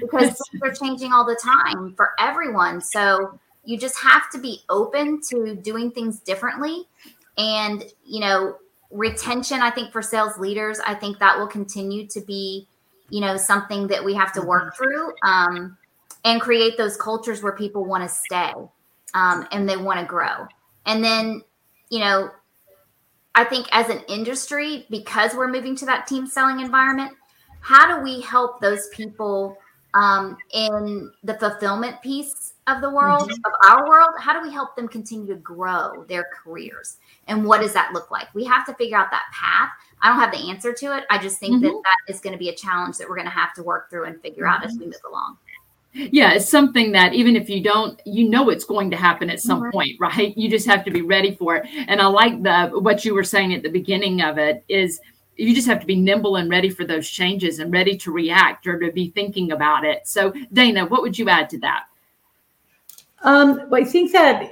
because 0.00 0.40
things 0.50 0.62
are 0.62 0.72
changing 0.72 1.12
all 1.12 1.26
the 1.26 1.38
time 1.42 1.94
for 1.96 2.12
everyone. 2.20 2.80
So 2.80 3.38
you 3.64 3.78
just 3.78 3.98
have 3.98 4.30
to 4.30 4.38
be 4.38 4.60
open 4.68 5.20
to 5.30 5.56
doing 5.56 5.90
things 5.90 6.20
differently. 6.20 6.84
And, 7.36 7.84
you 8.04 8.20
know, 8.20 8.56
retention, 8.92 9.60
I 9.60 9.70
think 9.70 9.92
for 9.92 10.00
sales 10.00 10.38
leaders, 10.38 10.78
I 10.86 10.94
think 10.94 11.18
that 11.18 11.36
will 11.36 11.48
continue 11.48 12.06
to 12.06 12.20
be, 12.20 12.68
you 13.10 13.20
know, 13.20 13.36
something 13.36 13.88
that 13.88 14.04
we 14.04 14.14
have 14.14 14.32
to 14.34 14.40
work 14.40 14.74
mm-hmm. 14.74 14.84
through 14.84 15.12
um, 15.24 15.76
and 16.24 16.40
create 16.40 16.76
those 16.78 16.96
cultures 16.96 17.42
where 17.42 17.56
people 17.56 17.84
want 17.84 18.04
to 18.04 18.08
stay 18.08 18.52
um, 19.14 19.46
and 19.52 19.68
they 19.68 19.76
want 19.76 20.00
to 20.00 20.06
grow. 20.06 20.46
And 20.86 21.02
then, 21.02 21.42
you 21.90 22.00
know, 22.00 22.30
I 23.34 23.44
think 23.44 23.68
as 23.70 23.88
an 23.88 24.02
industry, 24.08 24.86
because 24.90 25.34
we're 25.34 25.50
moving 25.50 25.76
to 25.76 25.86
that 25.86 26.06
team 26.06 26.26
selling 26.26 26.60
environment, 26.60 27.12
how 27.60 27.96
do 27.96 28.02
we 28.02 28.20
help 28.20 28.60
those 28.60 28.88
people 28.88 29.56
um, 29.94 30.36
in 30.52 31.10
the 31.24 31.34
fulfillment 31.34 32.00
piece 32.02 32.54
of 32.66 32.80
the 32.80 32.90
world, 32.90 33.30
mm-hmm. 33.30 33.46
of 33.46 33.52
our 33.70 33.88
world? 33.88 34.10
How 34.18 34.32
do 34.32 34.46
we 34.46 34.52
help 34.52 34.76
them 34.76 34.88
continue 34.88 35.26
to 35.28 35.36
grow 35.36 36.04
their 36.08 36.28
careers? 36.42 36.96
And 37.26 37.44
what 37.44 37.60
does 37.60 37.72
that 37.74 37.92
look 37.92 38.10
like? 38.10 38.32
We 38.34 38.44
have 38.44 38.66
to 38.66 38.74
figure 38.74 38.96
out 38.96 39.10
that 39.10 39.26
path. 39.32 39.70
I 40.00 40.08
don't 40.08 40.20
have 40.20 40.32
the 40.32 40.50
answer 40.50 40.72
to 40.72 40.96
it. 40.96 41.04
I 41.10 41.18
just 41.18 41.38
think 41.38 41.54
mm-hmm. 41.56 41.64
that 41.64 41.82
that 41.84 42.12
is 42.12 42.20
going 42.20 42.32
to 42.32 42.38
be 42.38 42.48
a 42.48 42.54
challenge 42.54 42.98
that 42.98 43.08
we're 43.08 43.16
going 43.16 43.26
to 43.26 43.32
have 43.32 43.54
to 43.54 43.62
work 43.62 43.90
through 43.90 44.04
and 44.04 44.20
figure 44.20 44.44
mm-hmm. 44.44 44.62
out 44.62 44.66
as 44.66 44.76
we 44.78 44.86
move 44.86 44.94
along 45.08 45.38
yeah 45.94 46.32
it's 46.32 46.48
something 46.48 46.92
that 46.92 47.14
even 47.14 47.34
if 47.34 47.48
you 47.48 47.62
don't 47.62 48.00
you 48.04 48.28
know 48.28 48.50
it's 48.50 48.64
going 48.64 48.90
to 48.90 48.96
happen 48.96 49.30
at 49.30 49.40
some 49.40 49.70
point 49.72 49.96
right? 50.00 50.36
You 50.36 50.48
just 50.50 50.66
have 50.66 50.84
to 50.84 50.90
be 50.90 51.02
ready 51.02 51.34
for 51.34 51.56
it. 51.56 51.66
And 51.88 52.00
i 52.00 52.06
like 52.06 52.42
the 52.42 52.68
what 52.80 53.04
you 53.04 53.14
were 53.14 53.24
saying 53.24 53.54
at 53.54 53.62
the 53.62 53.70
beginning 53.70 54.20
of 54.22 54.38
it 54.38 54.64
is 54.68 55.00
you 55.36 55.54
just 55.54 55.68
have 55.68 55.80
to 55.80 55.86
be 55.86 55.96
nimble 55.96 56.36
and 56.36 56.50
ready 56.50 56.68
for 56.68 56.84
those 56.84 57.08
changes 57.08 57.58
and 57.60 57.72
ready 57.72 57.96
to 57.96 58.10
react 58.10 58.66
or 58.66 58.78
to 58.78 58.92
be 58.92 59.10
thinking 59.10 59.52
about 59.52 59.84
it. 59.84 60.06
So 60.06 60.32
dana 60.52 60.86
what 60.86 61.02
would 61.02 61.18
you 61.18 61.28
add 61.28 61.48
to 61.50 61.58
that? 61.60 61.84
Um 63.22 63.68
well, 63.70 63.80
i 63.80 63.84
think 63.84 64.12
that 64.12 64.50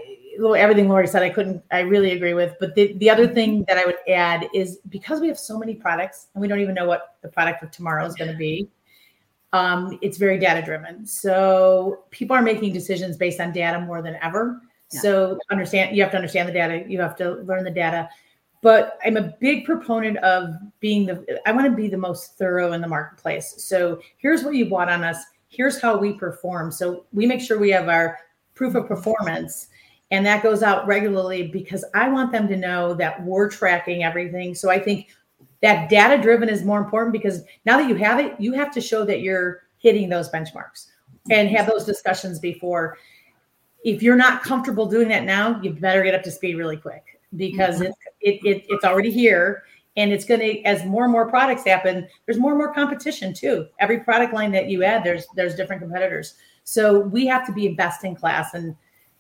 everything 0.57 0.89
Lori 0.89 1.07
said, 1.07 1.23
I 1.23 1.31
couldn't, 1.31 1.63
I 1.71 1.81
really 1.81 2.13
agree 2.13 2.35
with. 2.35 2.55
But 2.61 2.75
the, 2.75 2.93
the 2.95 3.11
other 3.11 3.27
thing 3.27 3.65
that 3.69 3.79
I 3.79 3.87
would 3.87 3.97
add 4.09 4.49
is 4.53 4.79
because 4.89 5.21
we 5.21 5.29
have 5.29 5.39
so 5.39 5.59
many 5.59 5.75
products 5.75 6.29
and 6.35 6.43
we 6.43 6.49
don't 6.49 6.61
even 6.61 6.75
know 6.75 6.87
what 6.87 7.17
the 7.23 7.29
product 7.29 7.63
of 7.63 7.71
tomorrow 7.71 8.05
is 8.05 8.15
going 8.15 8.31
to 8.31 8.37
be, 8.37 8.69
um, 9.57 9.99
it's 10.03 10.19
very 10.19 10.39
data 10.39 10.61
driven. 10.61 11.07
So 11.07 12.05
people 12.11 12.37
are 12.37 12.43
making 12.43 12.75
decisions 12.75 13.17
based 13.17 13.41
on 13.41 13.53
data 13.53 13.81
more 13.81 14.03
than 14.03 14.19
ever. 14.23 14.61
Yeah. 14.93 15.01
So 15.01 15.39
understand 15.51 15.97
you 15.97 16.03
have 16.03 16.13
to 16.13 16.17
understand 16.19 16.49
the 16.49 16.53
data, 16.53 16.85
you 16.87 17.01
have 17.01 17.17
to 17.17 17.37
learn 17.37 17.65
the 17.65 17.71
data. 17.71 18.09
But 18.61 18.99
I'm 19.05 19.17
a 19.17 19.35
big 19.41 19.65
proponent 19.65 20.19
of 20.19 20.55
being 20.81 21.07
the 21.07 21.41
I 21.47 21.53
want 21.53 21.67
to 21.67 21.75
be 21.75 21.89
the 21.89 21.97
most 21.97 22.37
thorough 22.37 22.73
in 22.73 22.83
the 22.83 22.89
marketplace. 22.89 23.55
So 23.57 24.01
here's 24.19 24.45
what 24.45 24.55
you 24.55 24.69
bought 24.69 24.91
on 24.91 25.03
us, 25.03 25.19
here's 25.49 25.81
how 25.81 25.97
we 25.97 26.13
perform. 26.13 26.71
So 26.71 27.07
we 27.13 27.27
make 27.27 27.41
sure 27.41 27.59
we 27.59 27.71
have 27.71 27.89
our 27.89 28.19
proof 28.55 28.75
of 28.75 28.87
performance 28.87 29.69
and 30.11 30.25
that 30.27 30.43
goes 30.43 30.63
out 30.63 30.87
regularly 30.87 31.49
because 31.49 31.85
I 31.95 32.09
want 32.09 32.31
them 32.31 32.47
to 32.49 32.57
know 32.57 32.95
that 32.95 33.25
we're 33.25 33.51
tracking 33.51 34.05
everything. 34.05 34.55
So 34.55 34.71
I 34.71 34.79
think 34.79 35.09
that 35.63 35.89
data 35.89 36.21
driven 36.21 36.49
is 36.49 36.65
more 36.65 36.79
important 36.79 37.13
because 37.13 37.43
now 37.65 37.79
that 37.79 37.89
you 37.89 37.95
have 37.97 38.21
it, 38.21 38.35
you 38.39 38.53
have 38.53 38.73
to 38.73 38.81
show 38.81 39.05
that 39.05 39.21
you're 39.21 39.65
hitting 39.79 40.09
those 40.09 40.31
benchmarks 40.31 40.87
and 41.31 41.49
have 41.49 41.67
those 41.67 41.85
discussions 41.85 42.39
before. 42.39 42.99
If 43.85 44.03
you're 44.03 44.17
not 44.17 44.43
comfortable 44.43 44.87
doing 44.87 45.09
that 45.09 45.25
now, 45.25 45.61
you 45.63 45.73
better 45.73 46.03
get 46.03 46.15
up 46.15 46.23
to 46.25 46.31
speed 46.31 46.57
really 46.57 46.77
quick 46.77 47.21
because 47.37 47.77
mm-hmm. 47.77 47.93
it, 48.21 48.41
it, 48.45 48.67
it's 48.69 48.85
already 48.85 49.11
here 49.11 49.65
and 49.97 50.13
it's 50.13 50.25
going 50.25 50.41
to 50.41 50.63
as 50.63 50.85
more 50.85 51.05
and 51.05 51.13
more 51.13 51.29
products 51.29 51.65
happen 51.65 52.07
there's 52.27 52.39
more 52.39 52.53
and 52.53 52.59
more 52.59 52.73
competition 52.73 53.33
too 53.33 53.67
every 53.81 54.01
product 54.01 54.33
line 54.33 54.53
that 54.53 54.69
you 54.69 54.85
add 54.85 55.03
there's 55.03 55.27
there's 55.35 55.55
different 55.55 55.83
competitors 55.83 56.35
so 56.65 57.01
we 57.01 57.27
have 57.27 57.47
to 57.47 57.53
be 57.53 57.69
best 57.69 58.05
in 58.05 58.15
class 58.15 58.55
and 58.55 58.77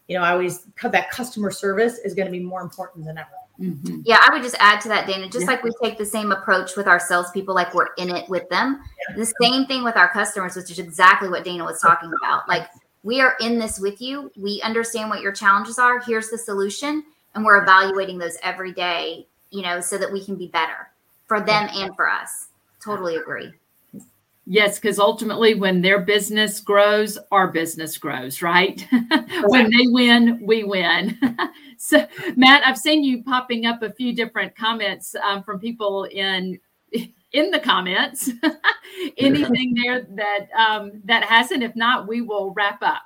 you 0.08 0.16
know 0.16 0.22
i 0.22 0.30
always 0.30 0.66
that 0.84 1.10
customer 1.10 1.50
service 1.50 1.98
is 1.98 2.14
going 2.14 2.26
to 2.26 2.32
be 2.32 2.40
more 2.40 2.60
important 2.60 3.04
than 3.04 3.18
ever 3.18 3.28
Mm-hmm. 3.60 4.02
Yeah, 4.04 4.18
I 4.22 4.32
would 4.32 4.42
just 4.42 4.56
add 4.58 4.80
to 4.82 4.88
that, 4.88 5.06
Dana. 5.06 5.28
Just 5.28 5.44
yeah. 5.44 5.52
like 5.52 5.62
we 5.62 5.70
take 5.82 5.98
the 5.98 6.06
same 6.06 6.32
approach 6.32 6.76
with 6.76 6.86
our 6.86 7.00
salespeople, 7.00 7.54
like 7.54 7.74
we're 7.74 7.94
in 7.96 8.14
it 8.14 8.28
with 8.28 8.48
them. 8.48 8.82
Yeah. 9.08 9.16
The 9.16 9.32
same 9.40 9.66
thing 9.66 9.84
with 9.84 9.96
our 9.96 10.08
customers, 10.10 10.56
which 10.56 10.70
is 10.70 10.78
exactly 10.78 11.28
what 11.28 11.44
Dana 11.44 11.64
was 11.64 11.80
talking 11.80 12.12
about. 12.22 12.48
Like 12.48 12.68
we 13.02 13.20
are 13.20 13.34
in 13.40 13.58
this 13.58 13.78
with 13.78 14.00
you. 14.00 14.30
We 14.36 14.60
understand 14.62 15.10
what 15.10 15.22
your 15.22 15.32
challenges 15.32 15.78
are. 15.78 16.00
Here's 16.00 16.28
the 16.28 16.38
solution, 16.38 17.04
and 17.34 17.44
we're 17.44 17.62
evaluating 17.62 18.18
those 18.18 18.36
every 18.42 18.72
day. 18.72 19.26
You 19.50 19.62
know, 19.62 19.80
so 19.80 19.96
that 19.96 20.12
we 20.12 20.24
can 20.24 20.34
be 20.36 20.48
better 20.48 20.90
for 21.26 21.40
them 21.40 21.68
and 21.72 21.94
for 21.94 22.10
us. 22.10 22.48
Totally 22.82 23.16
agree. 23.16 23.52
Yes, 24.48 24.78
because 24.78 25.00
ultimately, 25.00 25.54
when 25.54 25.82
their 25.82 25.98
business 25.98 26.60
grows, 26.60 27.18
our 27.32 27.48
business 27.48 27.98
grows, 27.98 28.42
right? 28.42 28.86
when 29.46 29.70
they 29.70 29.86
win, 29.88 30.40
we 30.40 30.62
win. 30.62 31.18
so, 31.78 32.06
Matt, 32.36 32.64
I've 32.64 32.78
seen 32.78 33.02
you 33.02 33.24
popping 33.24 33.66
up 33.66 33.82
a 33.82 33.92
few 33.92 34.14
different 34.14 34.54
comments 34.54 35.16
um, 35.16 35.42
from 35.42 35.58
people 35.58 36.04
in 36.04 36.60
in 37.32 37.50
the 37.50 37.58
comments. 37.58 38.30
Anything 39.18 39.74
there 39.82 40.06
that 40.14 40.48
um, 40.56 41.02
that 41.04 41.24
hasn't? 41.24 41.64
If 41.64 41.74
not, 41.74 42.06
we 42.06 42.20
will 42.20 42.52
wrap 42.54 42.80
up. 42.82 43.02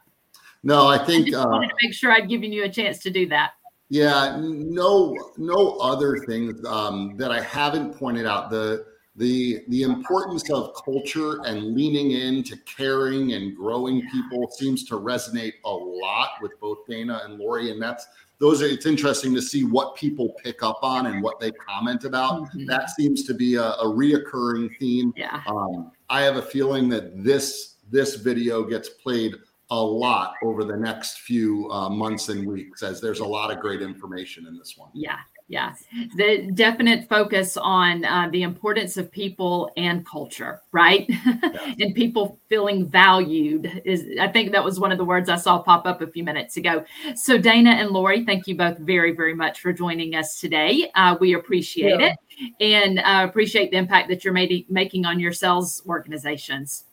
No, 0.63 0.89
I 0.89 0.99
think 0.99 1.29
I 1.29 1.31
just 1.31 1.49
wanted 1.49 1.67
uh, 1.67 1.71
to 1.71 1.77
make 1.83 1.95
sure 1.95 2.13
I'd 2.13 2.29
given 2.29 2.53
you 2.53 2.65
a 2.65 2.69
chance 2.69 2.99
to 2.99 3.11
do 3.11 3.27
that. 3.31 3.53
Yeah, 3.89 4.37
no, 4.39 5.17
no 5.39 5.79
other 5.79 6.19
things 6.29 6.63
um, 6.67 7.17
that 7.17 7.33
I 7.33 7.41
haven't 7.41 7.95
pointed 7.95 8.27
out. 8.27 8.51
The 8.51 8.85
the 9.17 9.65
the 9.69 9.83
importance 9.83 10.49
of 10.51 10.73
culture 10.85 11.41
and 11.45 11.75
leaning 11.75 12.13
into 12.13 12.57
caring 12.59 13.33
and 13.33 13.57
growing 13.57 14.09
people 14.11 14.49
seems 14.51 14.85
to 14.85 14.95
resonate 14.95 15.55
a 15.65 15.71
lot 15.71 16.31
with 16.41 16.53
both 16.61 16.79
Dana 16.89 17.23
and 17.25 17.39
Lori, 17.39 17.71
and 17.71 17.83
that's 17.83 18.07
those 18.39 18.63
are 18.63 18.67
it's 18.67 18.87
interesting 18.87 19.35
to 19.35 19.43
see 19.43 19.65
what 19.65 19.95
people 19.97 20.35
pick 20.43 20.63
up 20.63 20.79
on 20.83 21.07
and 21.07 21.23
what 21.23 21.39
they 21.41 21.51
comment 21.53 22.05
about. 22.05 22.43
Mm-hmm. 22.43 22.67
That 22.67 22.91
seems 22.91 23.25
to 23.25 23.35
be 23.35 23.57
a, 23.57 23.63
a 23.63 23.85
reoccurring 23.85 24.77
theme. 24.79 25.13
Yeah. 25.17 25.43
Um, 25.47 25.93
I 26.09 26.23
have 26.23 26.37
a 26.37 26.43
feeling 26.43 26.89
that 26.91 27.23
this 27.23 27.77
this 27.91 28.15
video 28.15 28.65
gets 28.65 28.89
played 28.89 29.35
a 29.71 29.81
lot 29.81 30.35
over 30.43 30.65
the 30.65 30.77
next 30.77 31.21
few 31.21 31.71
uh, 31.71 31.89
months 31.89 32.29
and 32.29 32.47
weeks 32.47 32.83
as 32.83 33.01
there's 33.01 33.21
a 33.21 33.25
lot 33.25 33.53
of 33.53 33.61
great 33.61 33.83
information 33.83 34.47
in 34.47 34.57
this 34.57 34.77
one. 34.77 34.91
Yeah, 34.95 35.19
yeah 35.51 35.75
the 36.15 36.49
definite 36.55 37.09
focus 37.09 37.57
on 37.57 38.05
uh, 38.05 38.29
the 38.31 38.43
importance 38.43 38.97
of 38.97 39.11
people 39.11 39.71
and 39.77 40.07
culture 40.07 40.63
right 40.71 41.07
yeah. 41.09 41.75
and 41.81 41.95
people 41.95 42.39
feeling 42.49 42.87
valued 42.87 43.83
is 43.85 44.07
i 44.21 44.29
think 44.29 44.53
that 44.53 44.65
was 44.65 44.79
one 44.79 44.93
of 44.93 44.99
the 44.99 45.05
words 45.05 45.29
i 45.29 45.37
saw 45.37 45.59
pop 45.59 45.87
up 45.87 46.01
a 46.01 46.07
few 46.07 46.23
minutes 46.23 46.57
ago 46.57 46.85
so 47.17 47.37
dana 47.37 47.71
and 47.71 47.91
lori 47.91 48.25
thank 48.25 48.47
you 48.47 48.55
both 48.55 48.79
very 48.79 49.13
very 49.13 49.35
much 49.35 49.61
for 49.61 49.73
joining 49.73 50.15
us 50.15 50.41
today 50.41 50.89
uh, 50.95 51.17
we 51.21 51.35
appreciate 51.35 51.99
yeah. 51.99 52.13
it 52.13 52.17
and 52.61 53.01
uh, 53.01 53.27
appreciate 53.29 53.71
the 53.71 53.77
impact 53.77 54.09
that 54.09 54.25
you're 54.25 54.33
made, 54.33 54.65
making 54.71 55.05
on 55.05 55.19
your 55.21 55.33
sales 55.33 55.83
organizations 55.87 56.85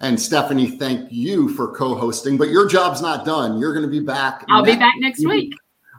and 0.00 0.20
Stephanie, 0.20 0.76
thank 0.76 1.12
you 1.12 1.48
for 1.50 1.72
co-hosting, 1.72 2.36
but 2.36 2.48
your 2.48 2.66
job's 2.66 3.00
not 3.00 3.24
done. 3.24 3.60
You're 3.60 3.72
going 3.72 3.84
to 3.84 3.90
be 3.90 4.00
back. 4.00 4.44
I'll 4.48 4.64
be 4.64 4.74
back 4.74 4.94
next 4.98 5.24
week. 5.24 5.54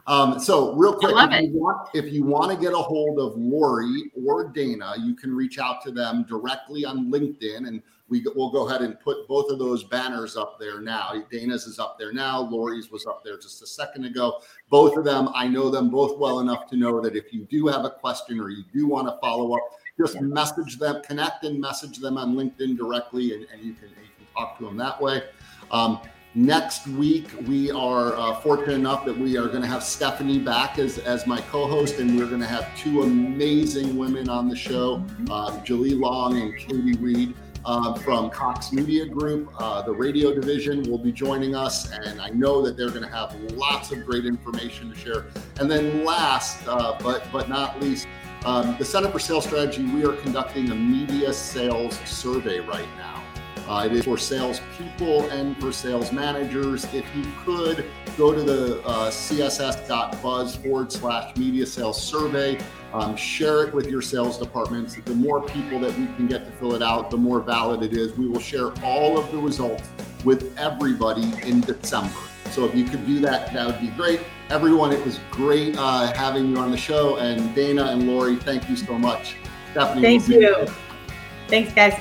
Um, 0.06 0.38
so 0.38 0.72
real 0.74 0.94
quick, 0.94 1.14
if 1.16 1.42
you, 1.42 1.58
want, 1.58 1.88
if 1.92 2.12
you 2.12 2.24
want 2.24 2.52
to 2.52 2.56
get 2.56 2.72
a 2.72 2.78
hold 2.78 3.18
of 3.18 3.36
Lori 3.36 4.10
or 4.24 4.48
Dana, 4.48 4.94
you 5.00 5.14
can 5.14 5.34
reach 5.34 5.58
out 5.58 5.82
to 5.82 5.90
them 5.90 6.24
directly 6.28 6.84
on 6.84 7.10
LinkedIn 7.10 7.66
and 7.66 7.82
we 8.08 8.24
will 8.36 8.52
go 8.52 8.68
ahead 8.68 8.82
and 8.82 9.00
put 9.00 9.26
both 9.26 9.50
of 9.50 9.58
those 9.58 9.82
banners 9.82 10.36
up 10.36 10.60
there 10.60 10.80
now. 10.80 11.12
Dana's 11.30 11.66
is 11.66 11.80
up 11.80 11.98
there 11.98 12.12
now. 12.12 12.40
Lori's 12.40 12.88
was 12.90 13.04
up 13.04 13.24
there 13.24 13.36
just 13.36 13.62
a 13.62 13.66
second 13.66 14.04
ago. 14.04 14.40
Both 14.70 14.96
of 14.96 15.04
them, 15.04 15.28
I 15.34 15.48
know 15.48 15.70
them 15.70 15.90
both 15.90 16.16
well 16.18 16.38
enough 16.38 16.68
to 16.70 16.76
know 16.76 17.00
that 17.00 17.16
if 17.16 17.32
you 17.32 17.44
do 17.46 17.66
have 17.66 17.84
a 17.84 17.90
question 17.90 18.38
or 18.38 18.50
you 18.50 18.62
do 18.72 18.86
want 18.86 19.08
to 19.08 19.18
follow 19.20 19.54
up, 19.54 19.62
just 19.98 20.20
message 20.20 20.78
them, 20.78 21.02
connect 21.02 21.44
and 21.44 21.60
message 21.60 21.98
them 21.98 22.16
on 22.16 22.36
LinkedIn 22.36 22.76
directly, 22.76 23.34
and, 23.34 23.46
and 23.52 23.62
you 23.62 23.72
can 23.72 23.88
you 23.88 24.10
can 24.18 24.26
talk 24.36 24.58
to 24.58 24.66
them 24.66 24.76
that 24.76 25.00
way. 25.00 25.22
Um, 25.70 26.00
next 26.36 26.86
week, 26.86 27.28
we 27.46 27.70
are 27.70 28.14
uh, 28.14 28.34
fortunate 28.40 28.74
enough 28.74 29.04
that 29.06 29.16
we 29.16 29.38
are 29.38 29.46
going 29.46 29.62
to 29.62 29.66
have 29.66 29.82
Stephanie 29.82 30.38
back 30.38 30.78
as, 30.78 30.98
as 30.98 31.26
my 31.26 31.40
co-host, 31.40 31.98
and 31.98 32.16
we're 32.16 32.26
going 32.26 32.40
to 32.40 32.46
have 32.46 32.68
two 32.76 33.02
amazing 33.02 33.96
women 33.96 34.28
on 34.28 34.48
the 34.48 34.54
show, 34.54 35.02
uh, 35.30 35.58
Julie 35.64 35.94
Long 35.94 36.40
and 36.40 36.56
Katie 36.56 36.96
Reed. 36.98 37.34
Uh, 37.64 37.92
from 37.94 38.30
Cox 38.30 38.70
Media 38.70 39.04
Group, 39.04 39.52
uh, 39.58 39.82
the 39.82 39.90
radio 39.90 40.32
division 40.32 40.88
will 40.88 40.98
be 40.98 41.10
joining 41.10 41.56
us, 41.56 41.90
and 41.90 42.20
I 42.20 42.28
know 42.28 42.62
that 42.62 42.76
they're 42.76 42.90
going 42.90 43.02
to 43.02 43.08
have 43.08 43.34
lots 43.54 43.90
of 43.90 44.06
great 44.06 44.24
information 44.24 44.88
to 44.92 44.96
share. 44.96 45.26
And 45.58 45.68
then, 45.68 46.04
last 46.04 46.64
uh, 46.68 46.96
but 47.02 47.24
but 47.32 47.48
not 47.48 47.80
least, 47.80 48.06
um, 48.44 48.76
the 48.78 48.84
Center 48.84 49.10
for 49.10 49.18
Sales 49.18 49.46
Strategy, 49.46 49.82
we 49.82 50.04
are 50.04 50.12
conducting 50.12 50.70
a 50.70 50.76
media 50.76 51.32
sales 51.32 51.98
survey 52.04 52.60
right 52.60 52.86
now. 52.98 53.15
Uh, 53.68 53.84
it 53.86 53.92
is 53.92 54.04
for 54.04 54.16
salespeople 54.16 55.28
and 55.30 55.58
for 55.60 55.72
sales 55.72 56.12
managers. 56.12 56.84
If 56.94 57.04
you 57.16 57.24
could 57.44 57.84
go 58.16 58.32
to 58.32 58.42
the 58.42 58.80
uh, 58.82 59.10
css.buzz 59.10 60.56
forward 60.56 60.92
slash 60.92 61.36
media 61.36 61.66
sales 61.66 62.00
survey, 62.00 62.58
um, 62.92 63.16
share 63.16 63.64
it 63.64 63.74
with 63.74 63.88
your 63.88 64.02
sales 64.02 64.38
departments. 64.38 64.96
The 65.04 65.14
more 65.14 65.42
people 65.42 65.80
that 65.80 65.98
we 65.98 66.06
can 66.14 66.28
get 66.28 66.46
to 66.46 66.52
fill 66.52 66.74
it 66.74 66.82
out, 66.82 67.10
the 67.10 67.16
more 67.16 67.40
valid 67.40 67.82
it 67.82 67.92
is. 67.92 68.16
We 68.16 68.28
will 68.28 68.40
share 68.40 68.70
all 68.84 69.18
of 69.18 69.30
the 69.32 69.38
results 69.38 69.82
with 70.24 70.56
everybody 70.58 71.32
in 71.42 71.60
December. 71.60 72.14
So 72.52 72.64
if 72.64 72.74
you 72.74 72.84
could 72.84 73.04
do 73.04 73.20
that, 73.20 73.52
that 73.52 73.66
would 73.66 73.80
be 73.80 73.88
great. 73.88 74.20
Everyone, 74.48 74.92
it 74.92 75.04
was 75.04 75.18
great 75.30 75.76
uh, 75.76 76.12
having 76.12 76.48
you 76.50 76.58
on 76.58 76.70
the 76.70 76.76
show. 76.76 77.16
And 77.16 77.54
Dana 77.54 77.86
and 77.86 78.06
Lori, 78.06 78.36
thank 78.36 78.70
you 78.70 78.76
so 78.76 78.96
much. 78.96 79.34
Stephanie, 79.72 80.02
thank 80.02 80.28
we'll 80.28 80.40
you. 80.40 80.66
Thanks, 81.48 81.72
guys. 81.74 82.00